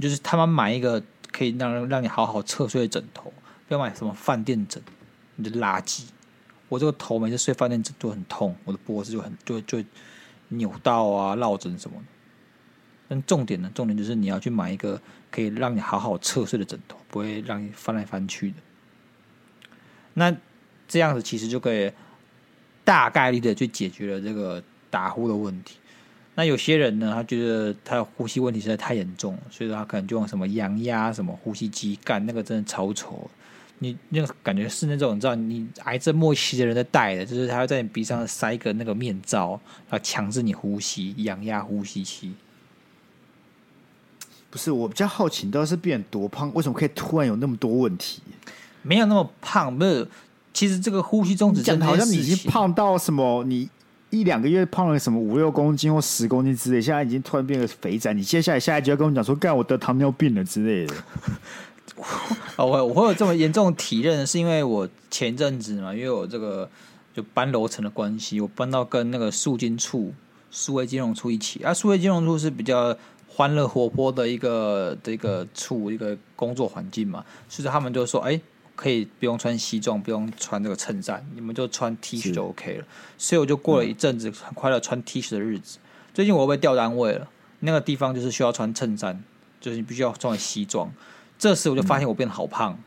[0.00, 3.30] 就是他们买一个可以让让你好好侧睡的枕头，
[3.68, 4.82] 不要买什么饭店枕，
[5.36, 6.04] 你的垃圾。
[6.70, 9.84] 我这个头每次睡饭店枕就很痛，我的脖子就很就就
[10.48, 12.06] 扭到啊、落枕什么的。
[13.06, 14.98] 但重点呢，重点就是你要去买一个
[15.30, 18.56] 可以让你好好侧睡的枕头，不会让你翻来翻去的。
[20.14, 20.34] 那
[20.88, 21.92] 这样子其实就可以。
[22.88, 25.76] 大概率的去解决了这个打呼的问题。
[26.34, 33.30] 那有些人呢，他觉得他的呼吸问题实在太严重了，所以说他可能就用什么阳压、什么呼吸机干，那个真的超丑。
[33.80, 42.32] 你那个感觉是那种你知道，你癌症末期的人在戴的，就是他要在你鼻上塞一个那个面罩，然后强制你呼吸，阳压呼吸器。
[44.48, 46.50] 不是，我比较好奇，你到底是变多胖？
[46.54, 48.22] 为什么可以突然有那么多问题？
[48.80, 50.08] 没有那么胖，不是。
[50.52, 53.44] 其实这个呼吸中止症，好像你已经胖到什么？
[53.44, 53.68] 你
[54.10, 58.12] 一两个月胖了什么五六公斤或十公斤之类，现在已经突然变个肥仔。
[58.14, 60.94] 你接下来下一集要跟我讲说，干我得糖尿病了之类的。
[62.56, 66.68] 我我会有这么严重的体认，是因为我前阵子嘛，因为我这个
[67.14, 70.12] 就搬楼层的关系，我搬到跟那个数金处、
[70.50, 71.74] 数位金融处一起啊。
[71.74, 72.96] 数位金融处是比较
[73.28, 78.40] 欢乐活泼的一个的一个处，一个工作环境嘛，所以他们就说，哎。
[78.78, 82.84] 可以不用穿西装，不用穿这个衬衫，你们就穿 T 恤就 OK 了。
[83.18, 85.78] 所以我就过了一阵子很快乐穿 T 恤的日子。
[86.14, 89.24] 最近我又被调单位了，那个地方就是需要穿衬衫，
[89.60, 90.92] 就是你必须要穿西装。
[91.36, 92.78] 这时我就发现我变得好胖，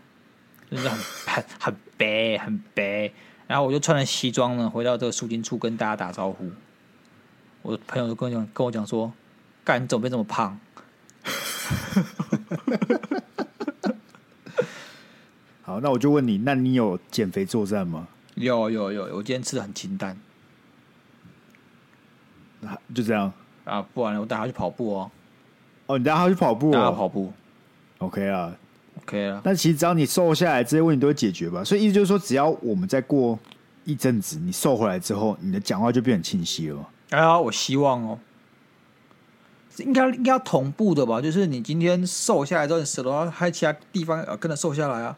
[0.70, 3.12] 嗯、就是很很 很白很白。
[3.48, 6.50] 然后我就穿了西装呢，回到这个肃清处跟大家打招呼。
[7.64, 9.12] 我的朋友就跟我讲跟我讲说
[9.66, 10.58] ：“干，你怎么变这么胖？”
[15.72, 18.05] 好，那我就问你，那你有减肥作战吗？
[18.36, 20.17] 有有有，我今天吃的很清淡。
[22.93, 23.32] 就这样
[23.63, 25.11] 啊，不然我带他去跑步哦。
[25.86, 27.32] 哦，你带他去跑步，哦，带他跑步
[27.99, 28.53] ，OK 啊
[28.97, 29.39] ，OK 啊。
[29.41, 31.63] 但其实只要你瘦下来，这些问题都会解决吧。
[31.63, 33.39] 所以意思就是说，只要我们再过
[33.86, 36.86] 一阵子，你瘦回来之后，你的讲话就变很清晰了。
[37.11, 38.19] 哎呀，我希望哦，
[39.78, 41.22] 应该应该要同步的吧？
[41.22, 45.17] 就是你今天瘦下来之后，你舌头还有其他地方要跟着瘦下来啊。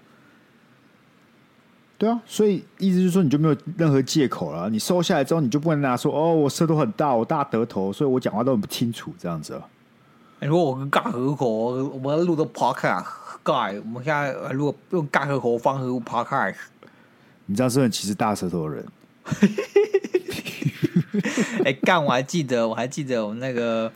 [2.03, 4.69] 对啊，所以意思就是说，你就没有任何借口了。
[4.69, 9.65] 你收下来之后，你就不能拿说哦，我舌头很大，我大舌头，所以我讲话都很不清楚这样子啊。
[10.41, 13.05] 如果我跟尬河口，我们录的 podcast，
[13.41, 16.55] 尬，我们现在如果用尬河口方式录 podcast，
[17.45, 18.85] 你这样是很歧视大舌头的人。
[21.63, 22.03] 哎、欸，干！
[22.03, 23.89] 我还记得，我还记得我们那个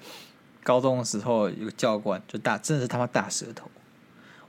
[0.63, 3.69] 高中的时候，有个教官就大，真的是他妈大舌头。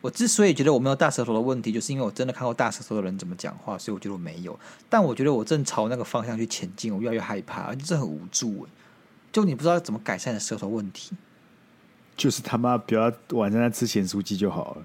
[0.00, 4.58] 我之所以觉得我没有大舌头的问题，就是因为我真的看过大舌头的人怎么讲话，所以我觉得我没有。
[4.88, 8.66] 但我觉得我正朝那个方向去前进，我越来越害怕，而且这很无助。
[9.32, 11.10] 就你不知道怎么改善的舌头问题，
[12.16, 14.82] 就是他妈不要晚上在吃咸酥鸡就好了。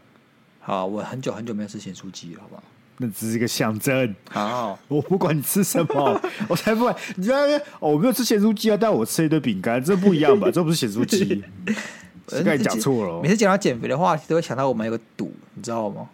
[0.60, 2.64] 好，我很久很久没有吃咸酥鸡了，好不好？
[2.98, 4.16] 那只是一个象征。
[4.30, 6.96] 好，我不管你吃什么，我才不管。
[7.16, 10.50] 你在那边哦，我没有吃咸酥鸡啊，但我吃一堆饼干，这不一样吧？
[10.52, 11.44] 这不是咸酥鸡。
[12.28, 13.22] 刚才讲错了。
[13.22, 16.10] 每次讲到减肥的话题，都会想到我们有个赌，你知道吗？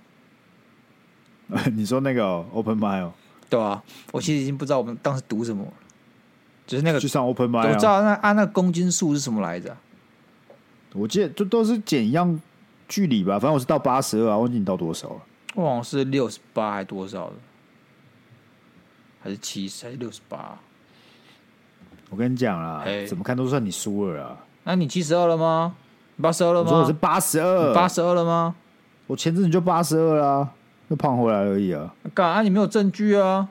[1.74, 3.12] 你说那个、哦、Open 哦？
[3.49, 3.82] 对啊，
[4.12, 5.74] 我其实已经不知道我们当时赌什么了，
[6.68, 9.76] 就是那个去上 open mile，我知道那按那个公斤数是什么来着？
[10.93, 12.39] 我记得就都是减一样
[12.88, 15.22] 距离吧，反正我是到八十二啊，忘记你到多少了？
[15.55, 17.36] 我好像是六十八还是多少的？
[19.22, 20.60] 还是七十还是六十八？
[22.12, 24.38] 我跟你讲啦，怎么看都算你输了啊！
[24.64, 25.76] 那你七十二了吗？
[26.22, 26.72] 八十二了吗？
[26.72, 28.56] 我是八十二，八十二了吗？
[29.08, 30.48] 我前阵子就八十二啦，
[30.90, 31.94] 又胖回来而已啊！
[32.14, 32.42] 干啊！
[32.42, 33.48] 你没有证据啊？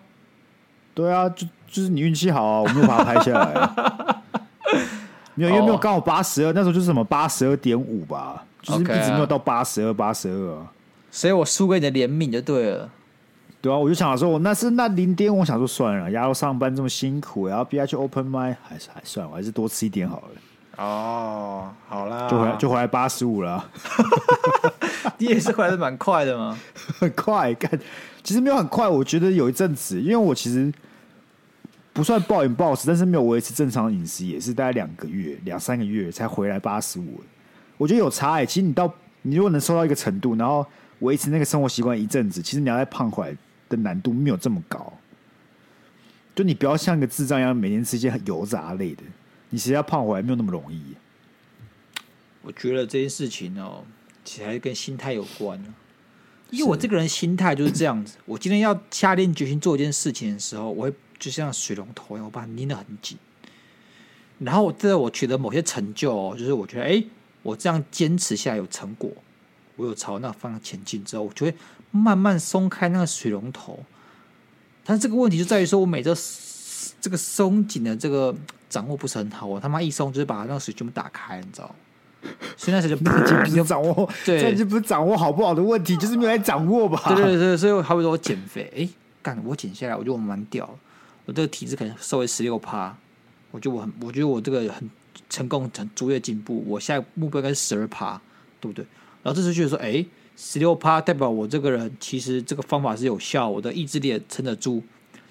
[0.95, 4.23] 对啊，就就是你运气好啊，我没有把它拍下来，啊。
[5.35, 10.73] 没有，因为没有刚好八十二，那时候就是什么八十二点五吧，就是一直没有到八十二，八十二啊。
[11.11, 12.91] 所以我输给你的怜悯就对了。
[13.61, 20.29] 对啊，我就想说，我那是那零点，我想说算了，然后上班这么辛苦，然后逼他去 open mind，还是还算，我还是多吃一点好了。
[20.79, 23.68] 哦，好啦，就回来就回来八十五了。
[25.18, 26.57] 你也是回来的蛮快的吗？
[27.01, 27.68] 很快，干，
[28.22, 28.89] 其实没有很快。
[28.89, 30.72] 我觉得有一阵子，因为我其实
[31.93, 37.20] 不算暴饮暴食，但是没有维持正常饮食，也是大概两个月、两三个月才回来八十五。
[37.76, 38.47] 我觉得有差哎。
[38.47, 38.89] 其实你到
[39.22, 40.64] 你如果能瘦到一个程度，然后
[41.01, 43.37] 维持那个生活习惯一阵子，其实你要再胖回来
[43.68, 44.93] 的难度没有这么高。
[46.37, 49.03] 就你不要像一个智障一样，每天吃一些油炸类的。
[49.51, 50.94] 你其实要胖回来没有那么容易。
[52.42, 53.84] 我觉得这件事情哦，
[54.24, 55.59] 其实还是跟心态有关。
[56.51, 63.16] 因为我这个人心态就是这样子，我今天要下定决心做一件事情的时候，我会就像水龙头一样，我把它拧得很紧。
[64.38, 67.03] 然后在我取得某些成就哦，就是我觉得哎，
[67.42, 69.11] 我这样坚持下来有成果，
[69.76, 71.55] 我有朝那个方向前进之后，我就会
[71.90, 73.82] 慢慢松开那个水龙头。
[74.84, 76.14] 但是这个问题就在于说，我每次。
[77.01, 78.34] 这个松紧的这个
[78.69, 81.75] 掌握不是很好，我他妈一松就是把那个水全部打开，你知道？
[82.57, 83.09] 所以那时候就不
[83.47, 87.01] 是掌握，对，这就不是掌握好不好的问题，就是没有来掌握吧？
[87.14, 88.89] 对对对，所以好比说我减肥，哎，
[89.23, 90.69] 干我减下来，我觉得我蛮屌，
[91.27, 92.97] 我这个体质可能瘦为十六趴，
[93.53, 94.91] 我觉得我很，我觉得我这个很
[95.31, 98.21] 成功，很卓越进步，我下目标应该是十二趴，
[98.61, 98.85] 对不对？
[99.23, 100.05] 然后这时候觉得说，哎，
[100.37, 104.83] 十六趴代表我这个人其实这个方法是有效，我的意志力也撑得住，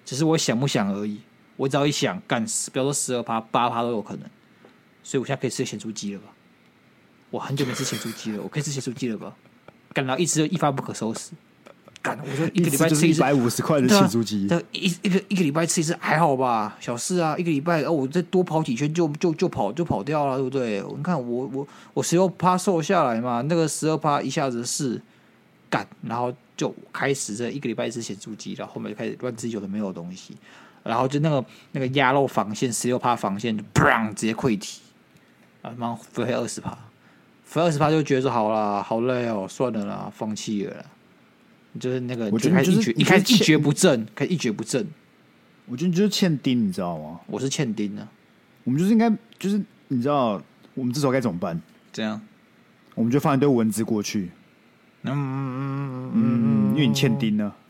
[0.05, 1.19] 只是我想不想而已。
[1.57, 4.29] 我只要一想干死，比如说十二趴、八趴都有可能，
[5.03, 6.27] 所以我现在可以吃咸酥鸡了吧？
[7.29, 9.35] 我很久没吃咸酥鸡了，我可以吃咸酥鸡了吧？
[9.91, 11.31] 干到一吃就一发不可收拾。
[12.01, 16.77] 干，我说一个礼拜吃一百五十块的咸酥鸡，一一个一个礼拜吃一次还好吧？
[16.79, 20.81] 小事啊，一个礼拜哦，我再多跑几圈就就就跑就跑掉了，对不对？
[20.95, 25.01] 你看我我我十六趴瘦下来嘛，那个十二趴一下子是
[25.69, 30.37] 干，然后就开始这一个礼拜吃咸酥鸡，然后后面就开始乱吃有的没有的东西。
[30.87, 34.81] 然后就那个那个鸭肉防线十六趴防线就砰直接溃体，
[35.61, 36.77] 啊妈飞黑二十趴，
[37.43, 40.85] 飞二十趴就觉得说好啦，好累哦，算了啦，放弃了啦。
[41.79, 44.87] 就是那个，我觉得就是你开始一蹶不振，开始一蹶不振。
[45.67, 47.19] 我觉得你就是欠丁，你知道吗？
[47.27, 48.07] 我是欠丁的。
[48.63, 49.07] 我们就是应该，
[49.37, 50.41] 就是你知道，
[50.73, 51.61] 我们这时候该怎么办？
[51.91, 52.19] 这样，
[52.95, 54.31] 我们就放一堆文字过去。
[55.03, 57.53] 嗯嗯嗯嗯嗯，因为你欠丁呢。
[57.53, 57.66] 哦。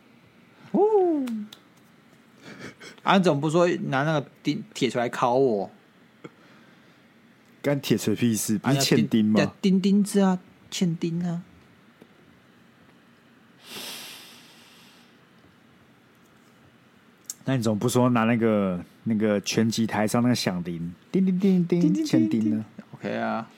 [3.08, 5.72] 安总不说拿那个钉铁锤来敲我？
[7.62, 8.58] 干铁锤屁事？
[8.58, 9.54] 不是欠钉吗？
[9.62, 10.40] 钉钉子啊，
[10.70, 11.42] 欠钉啊。
[17.46, 23.50] 那你怎么不说拿那个那个拳击台上那个响铃，叮叮叮叮，欠钉呢？OK 啊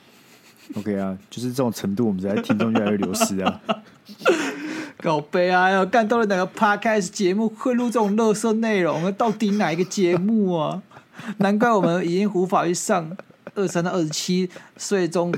[0.76, 3.60] ，OK 啊，就是这种程度，我们在听众越来越流失啊。
[5.00, 5.84] 搞悲哀啊！
[5.84, 9.10] 干到了哪个 Podcast 节目会录这种垃圾内容？
[9.14, 10.82] 到底哪一个节目啊？
[11.38, 13.16] 难怪我们已经无法去上
[13.54, 15.34] 二三到二十七岁中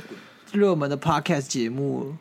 [0.52, 2.14] 热门的 Podcast 节目。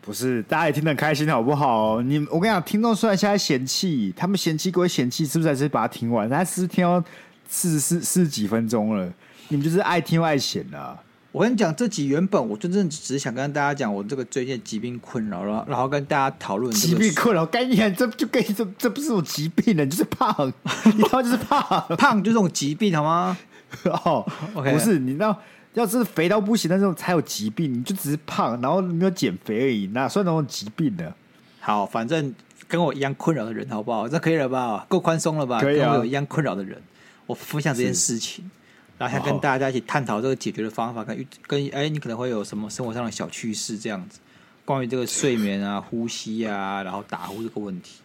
[0.00, 2.00] 不是，大家也听得很开心，好不好？
[2.00, 6.28] 你我跟你讲，听众虽然现在嫌弃，他们嫌弃归嫌弃，是不是还是把它听完？
[6.30, 7.02] 他是不是听到
[7.46, 9.12] 四十四四十几分钟了？
[9.48, 10.98] 你们就是爱听又爱嫌啊！
[11.30, 17.44] 我跟你讲，这集原本我真正只是想跟大家讲我这个最近疾病困扰，然后然后跟大家讨论疾病困扰。
[17.44, 20.52] 概念这就跟这这不是种疾病了，就是胖，
[20.84, 21.62] 你知道就是胖，
[21.96, 23.36] 胖就是种疾病，好吗？
[23.84, 24.24] 哦
[24.54, 25.38] ，OK，不是，你知道。
[25.74, 27.72] 要是肥到不行，那种才有疾病。
[27.72, 31.12] 你就只是胖，然后没有减肥而已，哪算那种疾病呢？
[31.60, 32.34] 好，反正
[32.66, 34.08] 跟我一样困扰的人，好不好？
[34.08, 34.86] 这可以了吧？
[34.88, 35.60] 够宽松了吧？
[35.60, 35.84] 可以啊。
[35.84, 36.82] 跟我有一样困扰的人，
[37.26, 38.50] 我分享这件事情，
[38.98, 44.18] 然后想跟大家一起探讨这个解决的方法，跟跟哎、欸，你可能会有什么生活上的小趣事，这样子，
[44.64, 48.00] 关于这个睡眠啊、呼吸啊，然后打呼这个问题。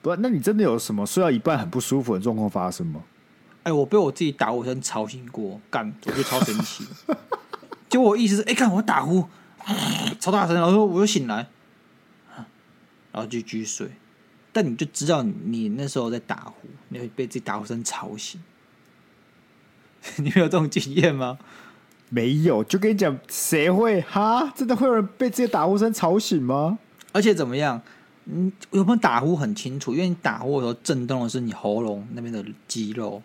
[0.00, 3.02] 不，那你真的有什么睡到一半很不舒服的状况发生吗？
[3.64, 6.86] 哎、欸，我被我自己打呼声吵醒过，干，我就超神奇。
[7.88, 9.28] 就我意思是，哎、欸，看我打呼，
[10.18, 11.46] 超大声，然后我又醒来，
[13.12, 13.88] 然后就继续睡。
[14.52, 18.40] 但你就知道你，你那时候在打呼，你会被自己打呼声吵醒。
[20.16, 21.38] 你没有这种经验吗？
[22.08, 24.52] 没有，就跟你讲，谁会哈？
[24.56, 26.78] 真的会有人被这些打呼声吵醒吗？
[27.12, 27.80] 而且怎么样？
[28.26, 29.92] 嗯，有没有打呼很清楚？
[29.92, 33.22] 因为你打呼的时候震动的是你喉咙那边的肌肉。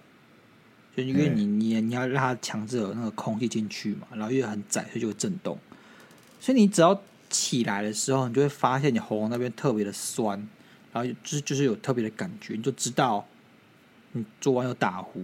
[0.96, 5.56] 就因为你你你要让它强制有那个空气进去嘛，然后因为很窄，所以就会震动。
[6.40, 7.00] 所以你只要
[7.30, 10.40] 起来的时候，你就会发现你喉咙那边特别的酸，
[10.92, 13.24] 然后就是就是有特别的感觉，你就知道
[14.14, 15.24] 你昨晚有打呼，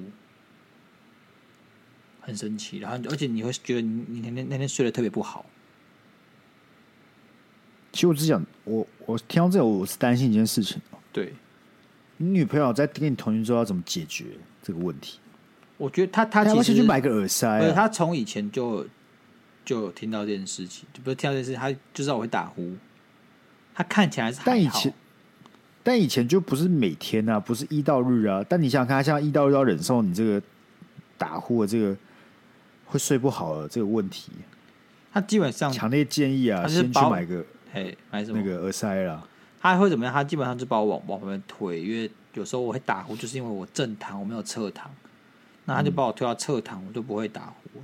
[2.24, 2.80] 很神奇。
[2.80, 5.46] 然后而且你会觉得你你那天那天睡得特别不好。
[7.92, 10.82] 其实我只想，我我听到这个，我是担心一件事情。
[11.12, 11.32] 对，
[12.18, 14.26] 你女朋友在跟你同居之后要怎么解决
[14.64, 15.20] 这个问题？
[15.78, 18.88] 我觉得她她其实去买个耳塞，啊，他从以前就
[19.64, 22.74] 就有听到这件事情，就不是听到这件事情，他就知道我会打呼。
[23.76, 24.94] 她看起来是但以前
[25.84, 28.44] 但以前就不是每天啊，不是一到日啊。
[28.50, 30.42] 但你想想看，他像一到日要忍受你这个
[31.18, 31.96] 打呼的这个
[32.94, 34.32] 会睡不好的这个问题，
[35.12, 39.24] 他基本上强烈建议啊，先去买个哎买什么那个耳塞啦。
[39.60, 40.14] 他会怎么样？
[40.14, 44.92] 他基本上就把我往往旁边推，因为有时候我会打呼，就是因为我正躺，我没有侧躺。
[45.66, 47.80] 那他就把我推到侧躺，嗯，我就不会打呼。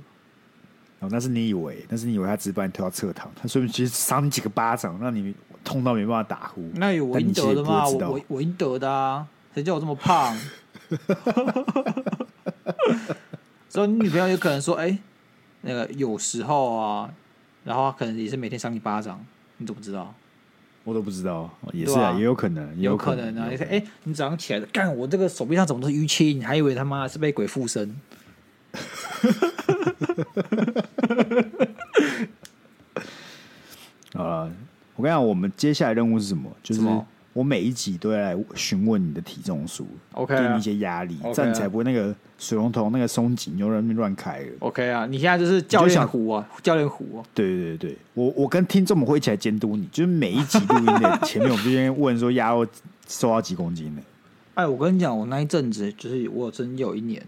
[1.00, 5.34] 哦，那是你以为，那是你以为他只是把你推到侧躺，他说明其实赏你几个巴掌，让你
[5.64, 6.70] 痛到没办法打呼。
[6.76, 7.88] 那有我应得的吗？
[7.88, 9.26] 我我我应得的啊！
[9.52, 10.38] 谁叫我这么胖？
[13.70, 14.98] 所以你女朋友有可能说：“哎、欸，
[15.60, 17.08] 那个有时候啊，
[17.62, 19.24] 然后可能也是每天赏你巴掌，
[19.58, 20.12] 你怎么知道？”
[20.82, 23.48] 我都不知道，也是啊，啊也有可能，有可能，有可能啊！
[23.48, 26.40] 你说，哎、欸，你早上起来干，我这个手臂上怎么都是淤青？
[26.40, 27.94] 你还以为他妈是被鬼附身？
[34.14, 34.50] 啊！
[34.96, 36.50] 我跟你讲，我们接下来任务是什么？
[36.60, 36.80] 就是
[37.32, 44.46] 我每一集都要来询问你的体重数，OK，给你一些压力，这样你才不会那个水龙头那个松紧又在那边乱开了。
[44.60, 47.24] OK 啊，你现在就是教练虎啊，教练虎啊。
[47.34, 52.66] 对对对，我我跟听众们会一起来监督你，就是每一集录音的前面，我们就先问说压肉
[53.06, 54.00] 瘦到几公斤呢？
[54.54, 57.22] 哎，我跟你讲，我那一阵子就是我真有一年，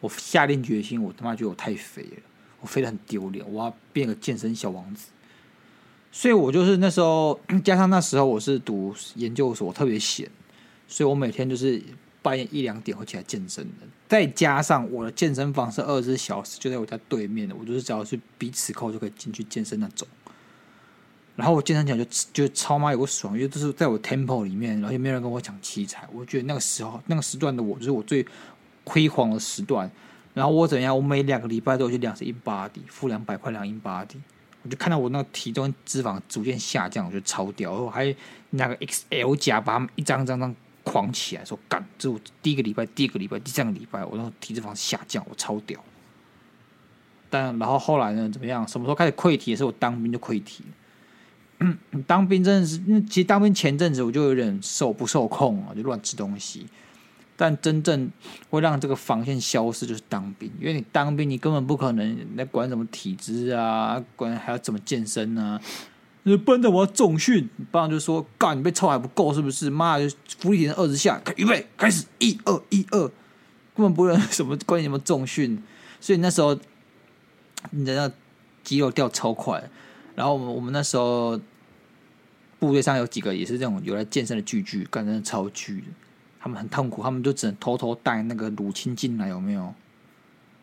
[0.00, 2.22] 我下定决心，我他妈觉得我太肥了，
[2.60, 5.08] 我肥得很丢脸，我要变个健身小王子。
[6.12, 10.28] 所以我就是那时候， 加上那时候我是读研究所，我特别闲，
[10.86, 11.80] 所以我每天就是
[12.22, 13.86] 半夜一两点会起来健身的。
[14.08, 20.06] 再加上我的健身房是二十四小时，就在我家对面的，我就是只要去比尺扣就可以进去健身那种。
[21.36, 26.06] 然后我健身起来就就超妈有个爽，因为就是在我 tempo 里面，然后也没有人跟我讲器材。
[26.12, 28.26] 我觉得那个时候那个时段的我，就是我最
[28.84, 29.90] 辉煌的时段。
[30.34, 30.94] 然后我怎样？
[30.94, 34.16] 我每两个礼拜都有去量 in body，付两百块量 in body。
[34.62, 38.14] 我就看到我那个体重脂肪逐渐下降，我就超屌，我还
[38.50, 40.54] 拿个 XL 夹把他们一张张张
[40.90, 45.78] 狂起来，说干，这我第一个礼拜、第二个礼拜、第三个礼拜，我那体脂肪下降，我超屌。
[47.30, 48.28] 但然后后来呢？
[48.28, 48.66] 怎么样？
[48.66, 49.52] 什么时候开始溃体？
[49.52, 50.64] 也是我当兵就溃体。
[52.08, 56.66] 当兵真的是，其实当兵前阵子我就有点受不受控啊，就乱吃东西。
[57.36, 58.10] 但真正
[58.50, 60.50] 会让这个防线消失，就是当兵。
[60.58, 65.60] 因为你当兵，你根本不可能来管什么体质啊，管还要怎么健身啊。
[66.24, 69.70] 就奔着我要重训，班长就说：“干，你被操还不够是不是？
[69.70, 70.08] 妈的，
[70.38, 73.08] 伏地挺二十下，预备开始，一二一二，
[73.74, 75.62] 根本不用什么关于什么重训。
[76.00, 76.58] 所以那时候。”
[77.72, 78.10] 你的那
[78.64, 79.62] 肌肉掉超快，
[80.14, 81.38] 然后我们我们那时候
[82.58, 85.88] 部队上有几个也是这种有来健身的巨巨，干真的超巨的，
[86.40, 89.74] 他们很痛苦，他们就只能偷偷带那个乳清进来，有没有？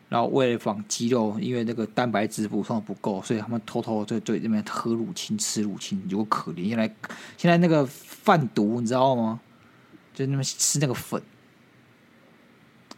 [0.10, 6.70] 然后为了防肌肉，因为那个蛋白质补充不够，所以他们偷偷在对这边喝乳清、吃乳清，有个可怜。
[6.70, 6.96] 现在
[7.38, 9.40] 现在那个贩毒，你知道吗？
[10.14, 11.22] 就那么吃那个粉。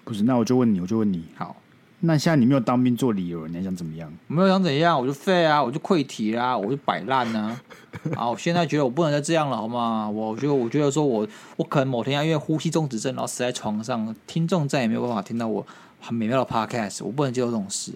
[0.04, 1.56] 不是，那我就问你，我就问你，好。
[2.02, 4.10] 那现在你没有当兵做理由，你还想怎么样？
[4.28, 7.62] 没有想怎样，我就废啊，我就溃体啦，我就摆烂啊！
[8.16, 10.10] 啊，我现在觉得我不能再这样了，好吗？
[10.10, 15.68] 我觉得，我觉得说我我可能某天要因为呼吸中止症，然后死在床上，听众再也没有办法听到我
[16.02, 17.94] 很美妙的 podcast，我不能接受这种事。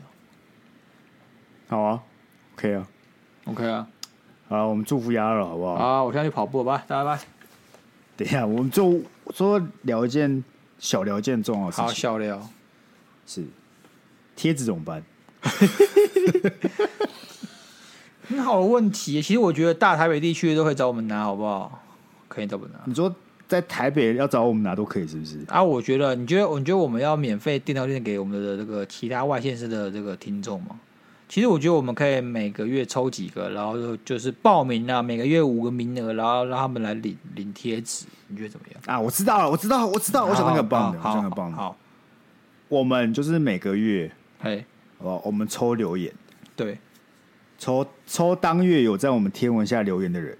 [1.67, 2.01] 好啊
[2.55, 2.87] ，OK 啊
[3.45, 3.87] ，OK 啊，
[4.47, 5.73] 好，我们祝福鸭了，好不好？
[5.73, 7.19] 啊，我现在去跑步拜，拜，拜拜。
[8.15, 9.01] 等一下，我们就
[9.33, 10.43] 说聊一件
[10.77, 12.49] 小聊一件重要的事情，好，小聊
[13.25, 13.45] 是。
[14.35, 15.03] 贴纸怎么办？
[18.27, 19.21] 很好的问题。
[19.21, 21.83] 其实我觉得大台北地区都可以找我们拿，好不好？
[22.27, 22.79] 可以找我们拿。
[22.85, 23.13] 你说
[23.53, 25.37] 在台北要找我们拿都可以，是不是？
[25.47, 30.79] 啊，我觉得，你觉得，你觉得我们要免费电脑店给我们的这个其他外县市的这个听众吗？
[31.29, 38.07] 其实我觉得我们可以每个月抽几个，然后就就是报名啊，每个月五个名额，然后让他们来领领贴纸。
[38.27, 38.81] 你觉得怎么样？
[38.87, 41.55] 啊，我知道了，我知道，我知道，我想那个棒的，我想那个棒的。
[41.55, 41.77] 好，
[42.69, 44.11] 我们就是每个月。
[44.41, 44.65] 哎，
[44.97, 45.21] 好不好？
[45.25, 46.11] 我们抽留言，
[46.55, 46.79] 对，
[47.59, 50.35] 抽抽当月有在我们天文下留言的人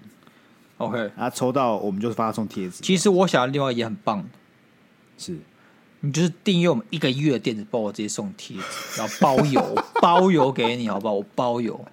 [0.78, 2.82] ，OK，啊，抽到我们就发送贴纸。
[2.82, 4.24] 其实我想要另外也很棒，
[5.16, 5.36] 是
[6.00, 11.14] 你就是订阅我们一个月的电子报，我直接送贴纸，然后包邮， 包邮给你，好不好？
[11.14, 11.84] 我包邮，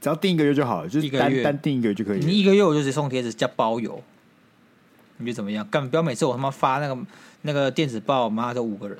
[0.00, 2.18] 只要订一个月就好了，就是单单订一个月就可以。
[2.20, 4.02] 你一个月我就直接送贴纸加包邮，
[5.18, 5.66] 你觉得怎么样？
[5.70, 6.98] 干不要每次我他妈发那个。
[7.44, 8.96] 那个电子报，妈的五个人，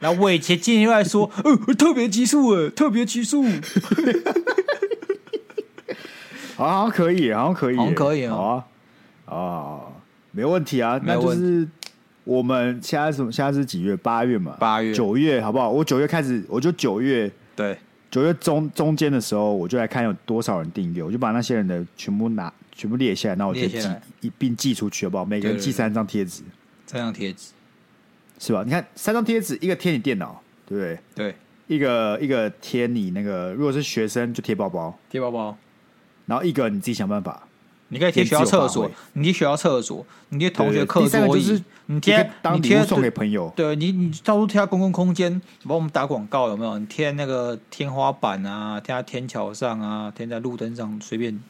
[0.00, 3.22] 然后伟杰今天又来说，呃，特别激素，哎，特别集
[6.64, 8.64] 数，好像可以，好像可以，好像可以，好啊，
[9.26, 9.80] 啊，
[10.32, 11.66] 没问题啊，那就是
[12.24, 13.32] 我们现在什么？
[13.32, 13.96] 现在是几月？
[13.96, 15.70] 八月嘛，八月、九月，好不好？
[15.70, 17.76] 我九月开始，我就九月，对，
[18.10, 23.88] 九月中中间的时候，我就来看有多少人订阅，我就把那些人的全部拿，全部列下来，那我就寄
[24.20, 25.24] 一并寄出去，好不好？
[25.24, 26.42] 每个人寄三张贴纸，
[26.86, 27.52] 三张贴纸。
[28.42, 28.62] 是吧？
[28.64, 30.98] 你看三张贴纸，一个贴你电脑，对不对？
[31.14, 31.34] 对，
[31.66, 35.54] 一个一个贴你那个，如果是学生就贴包包，贴包包，
[36.30, 37.42] 然后一个你自己想办法，
[37.88, 46.78] 你可以贴学校厕所，你贴学校厕所，你贴同学课桌椅，你贴当礼物送给朋友，对你你到处贴公共空间，帮我们打广告有没有？
[46.78, 51.42] 你贴那个天花板啊，贴在天桥上啊，贴在路灯上，随便。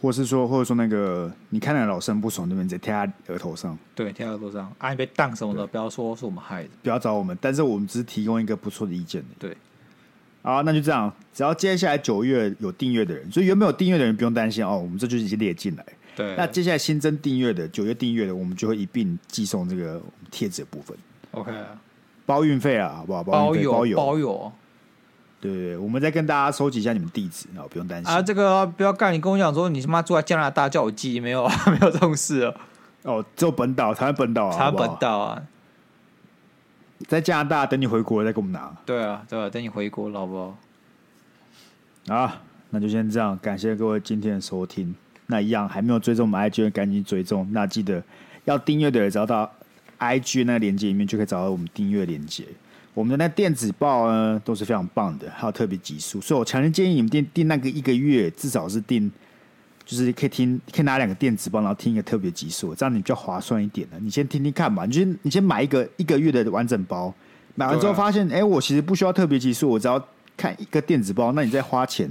[0.00, 3.76] 或是说，或者说那个，你看那个老生不爽，那边直接贴他额头上。
[3.94, 7.36] 对，贴额头上，啊，你被当什么的，不要说是我们害的，不要找我们。
[7.40, 9.24] 但是我们只是提供一个不错的意见。
[9.38, 9.56] 对，
[10.46, 11.12] 好，那就这样。
[11.34, 15.84] 只要接下来九月有订阅的人，所以原本有订阅的人不用担心哦，我们这就已经列进来。
[16.14, 20.96] 对，那接下来新增订阅的，九月订阅的，我们就会一并寄送这个贴纸的部分。
[21.32, 21.50] OK，
[22.24, 23.24] 包运费啊，好不好？
[23.24, 24.52] 包邮，包邮，包邮。
[25.40, 28.22] 对对对，我们再跟大家收集一下你们地址，然后不用担心啊。
[28.22, 32.54] 这个不要干，你跟我讲说你他妈住在加拿大叫我寄，没有啊， 没有这种事哦。
[33.02, 35.42] 哦，只有本岛，台湾本岛啊，台湾本岛啊，
[37.08, 38.74] 在加拿大等你回国再给我们拿。
[38.84, 40.36] 对啊，对啊，等你回国，好不
[42.06, 42.14] 好？
[42.14, 44.94] 啊，那就先这样，感谢各位今天的收听。
[45.26, 47.48] 那一样还没有追踪我们 IG 的，赶紧追踪。
[47.52, 48.02] 那记得
[48.44, 49.52] 要订阅的人，找到
[49.98, 52.44] IG 那个链接里面就可以找到我们订阅链接。
[52.94, 59.10] 我们的那电子报呢都是非常棒的，还有特别集数，所以我强烈建议你们订订那个一个月，至少是订，
[59.86, 63.98] 就是可以听，可以拿两个电子包，然后听一个特别集数，这样你比较划算一点的。
[64.00, 67.14] 你先听听看吧，你先你先买一个一个月的完整包，
[67.54, 70.04] 买完之后发现，哎、啊欸，我其实不需要特别集数，我只要
[70.36, 72.10] 看一个电子包，那你再花钱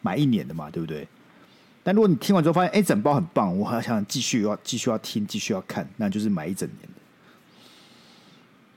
[0.00, 1.06] 买一年的嘛，对不对？
[1.84, 6.94] 但如果你听完之后发现，哎、欸，整包很棒，我还想继续要继续要听，继续要看，那就是买一整年的，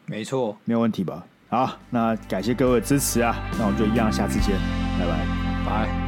[0.07, 1.25] 没错，没有问题吧？
[1.47, 4.59] 好，那感谢各位的支持啊，那我们就一样，下次见，
[4.99, 5.25] 拜拜，
[5.65, 6.04] 拜。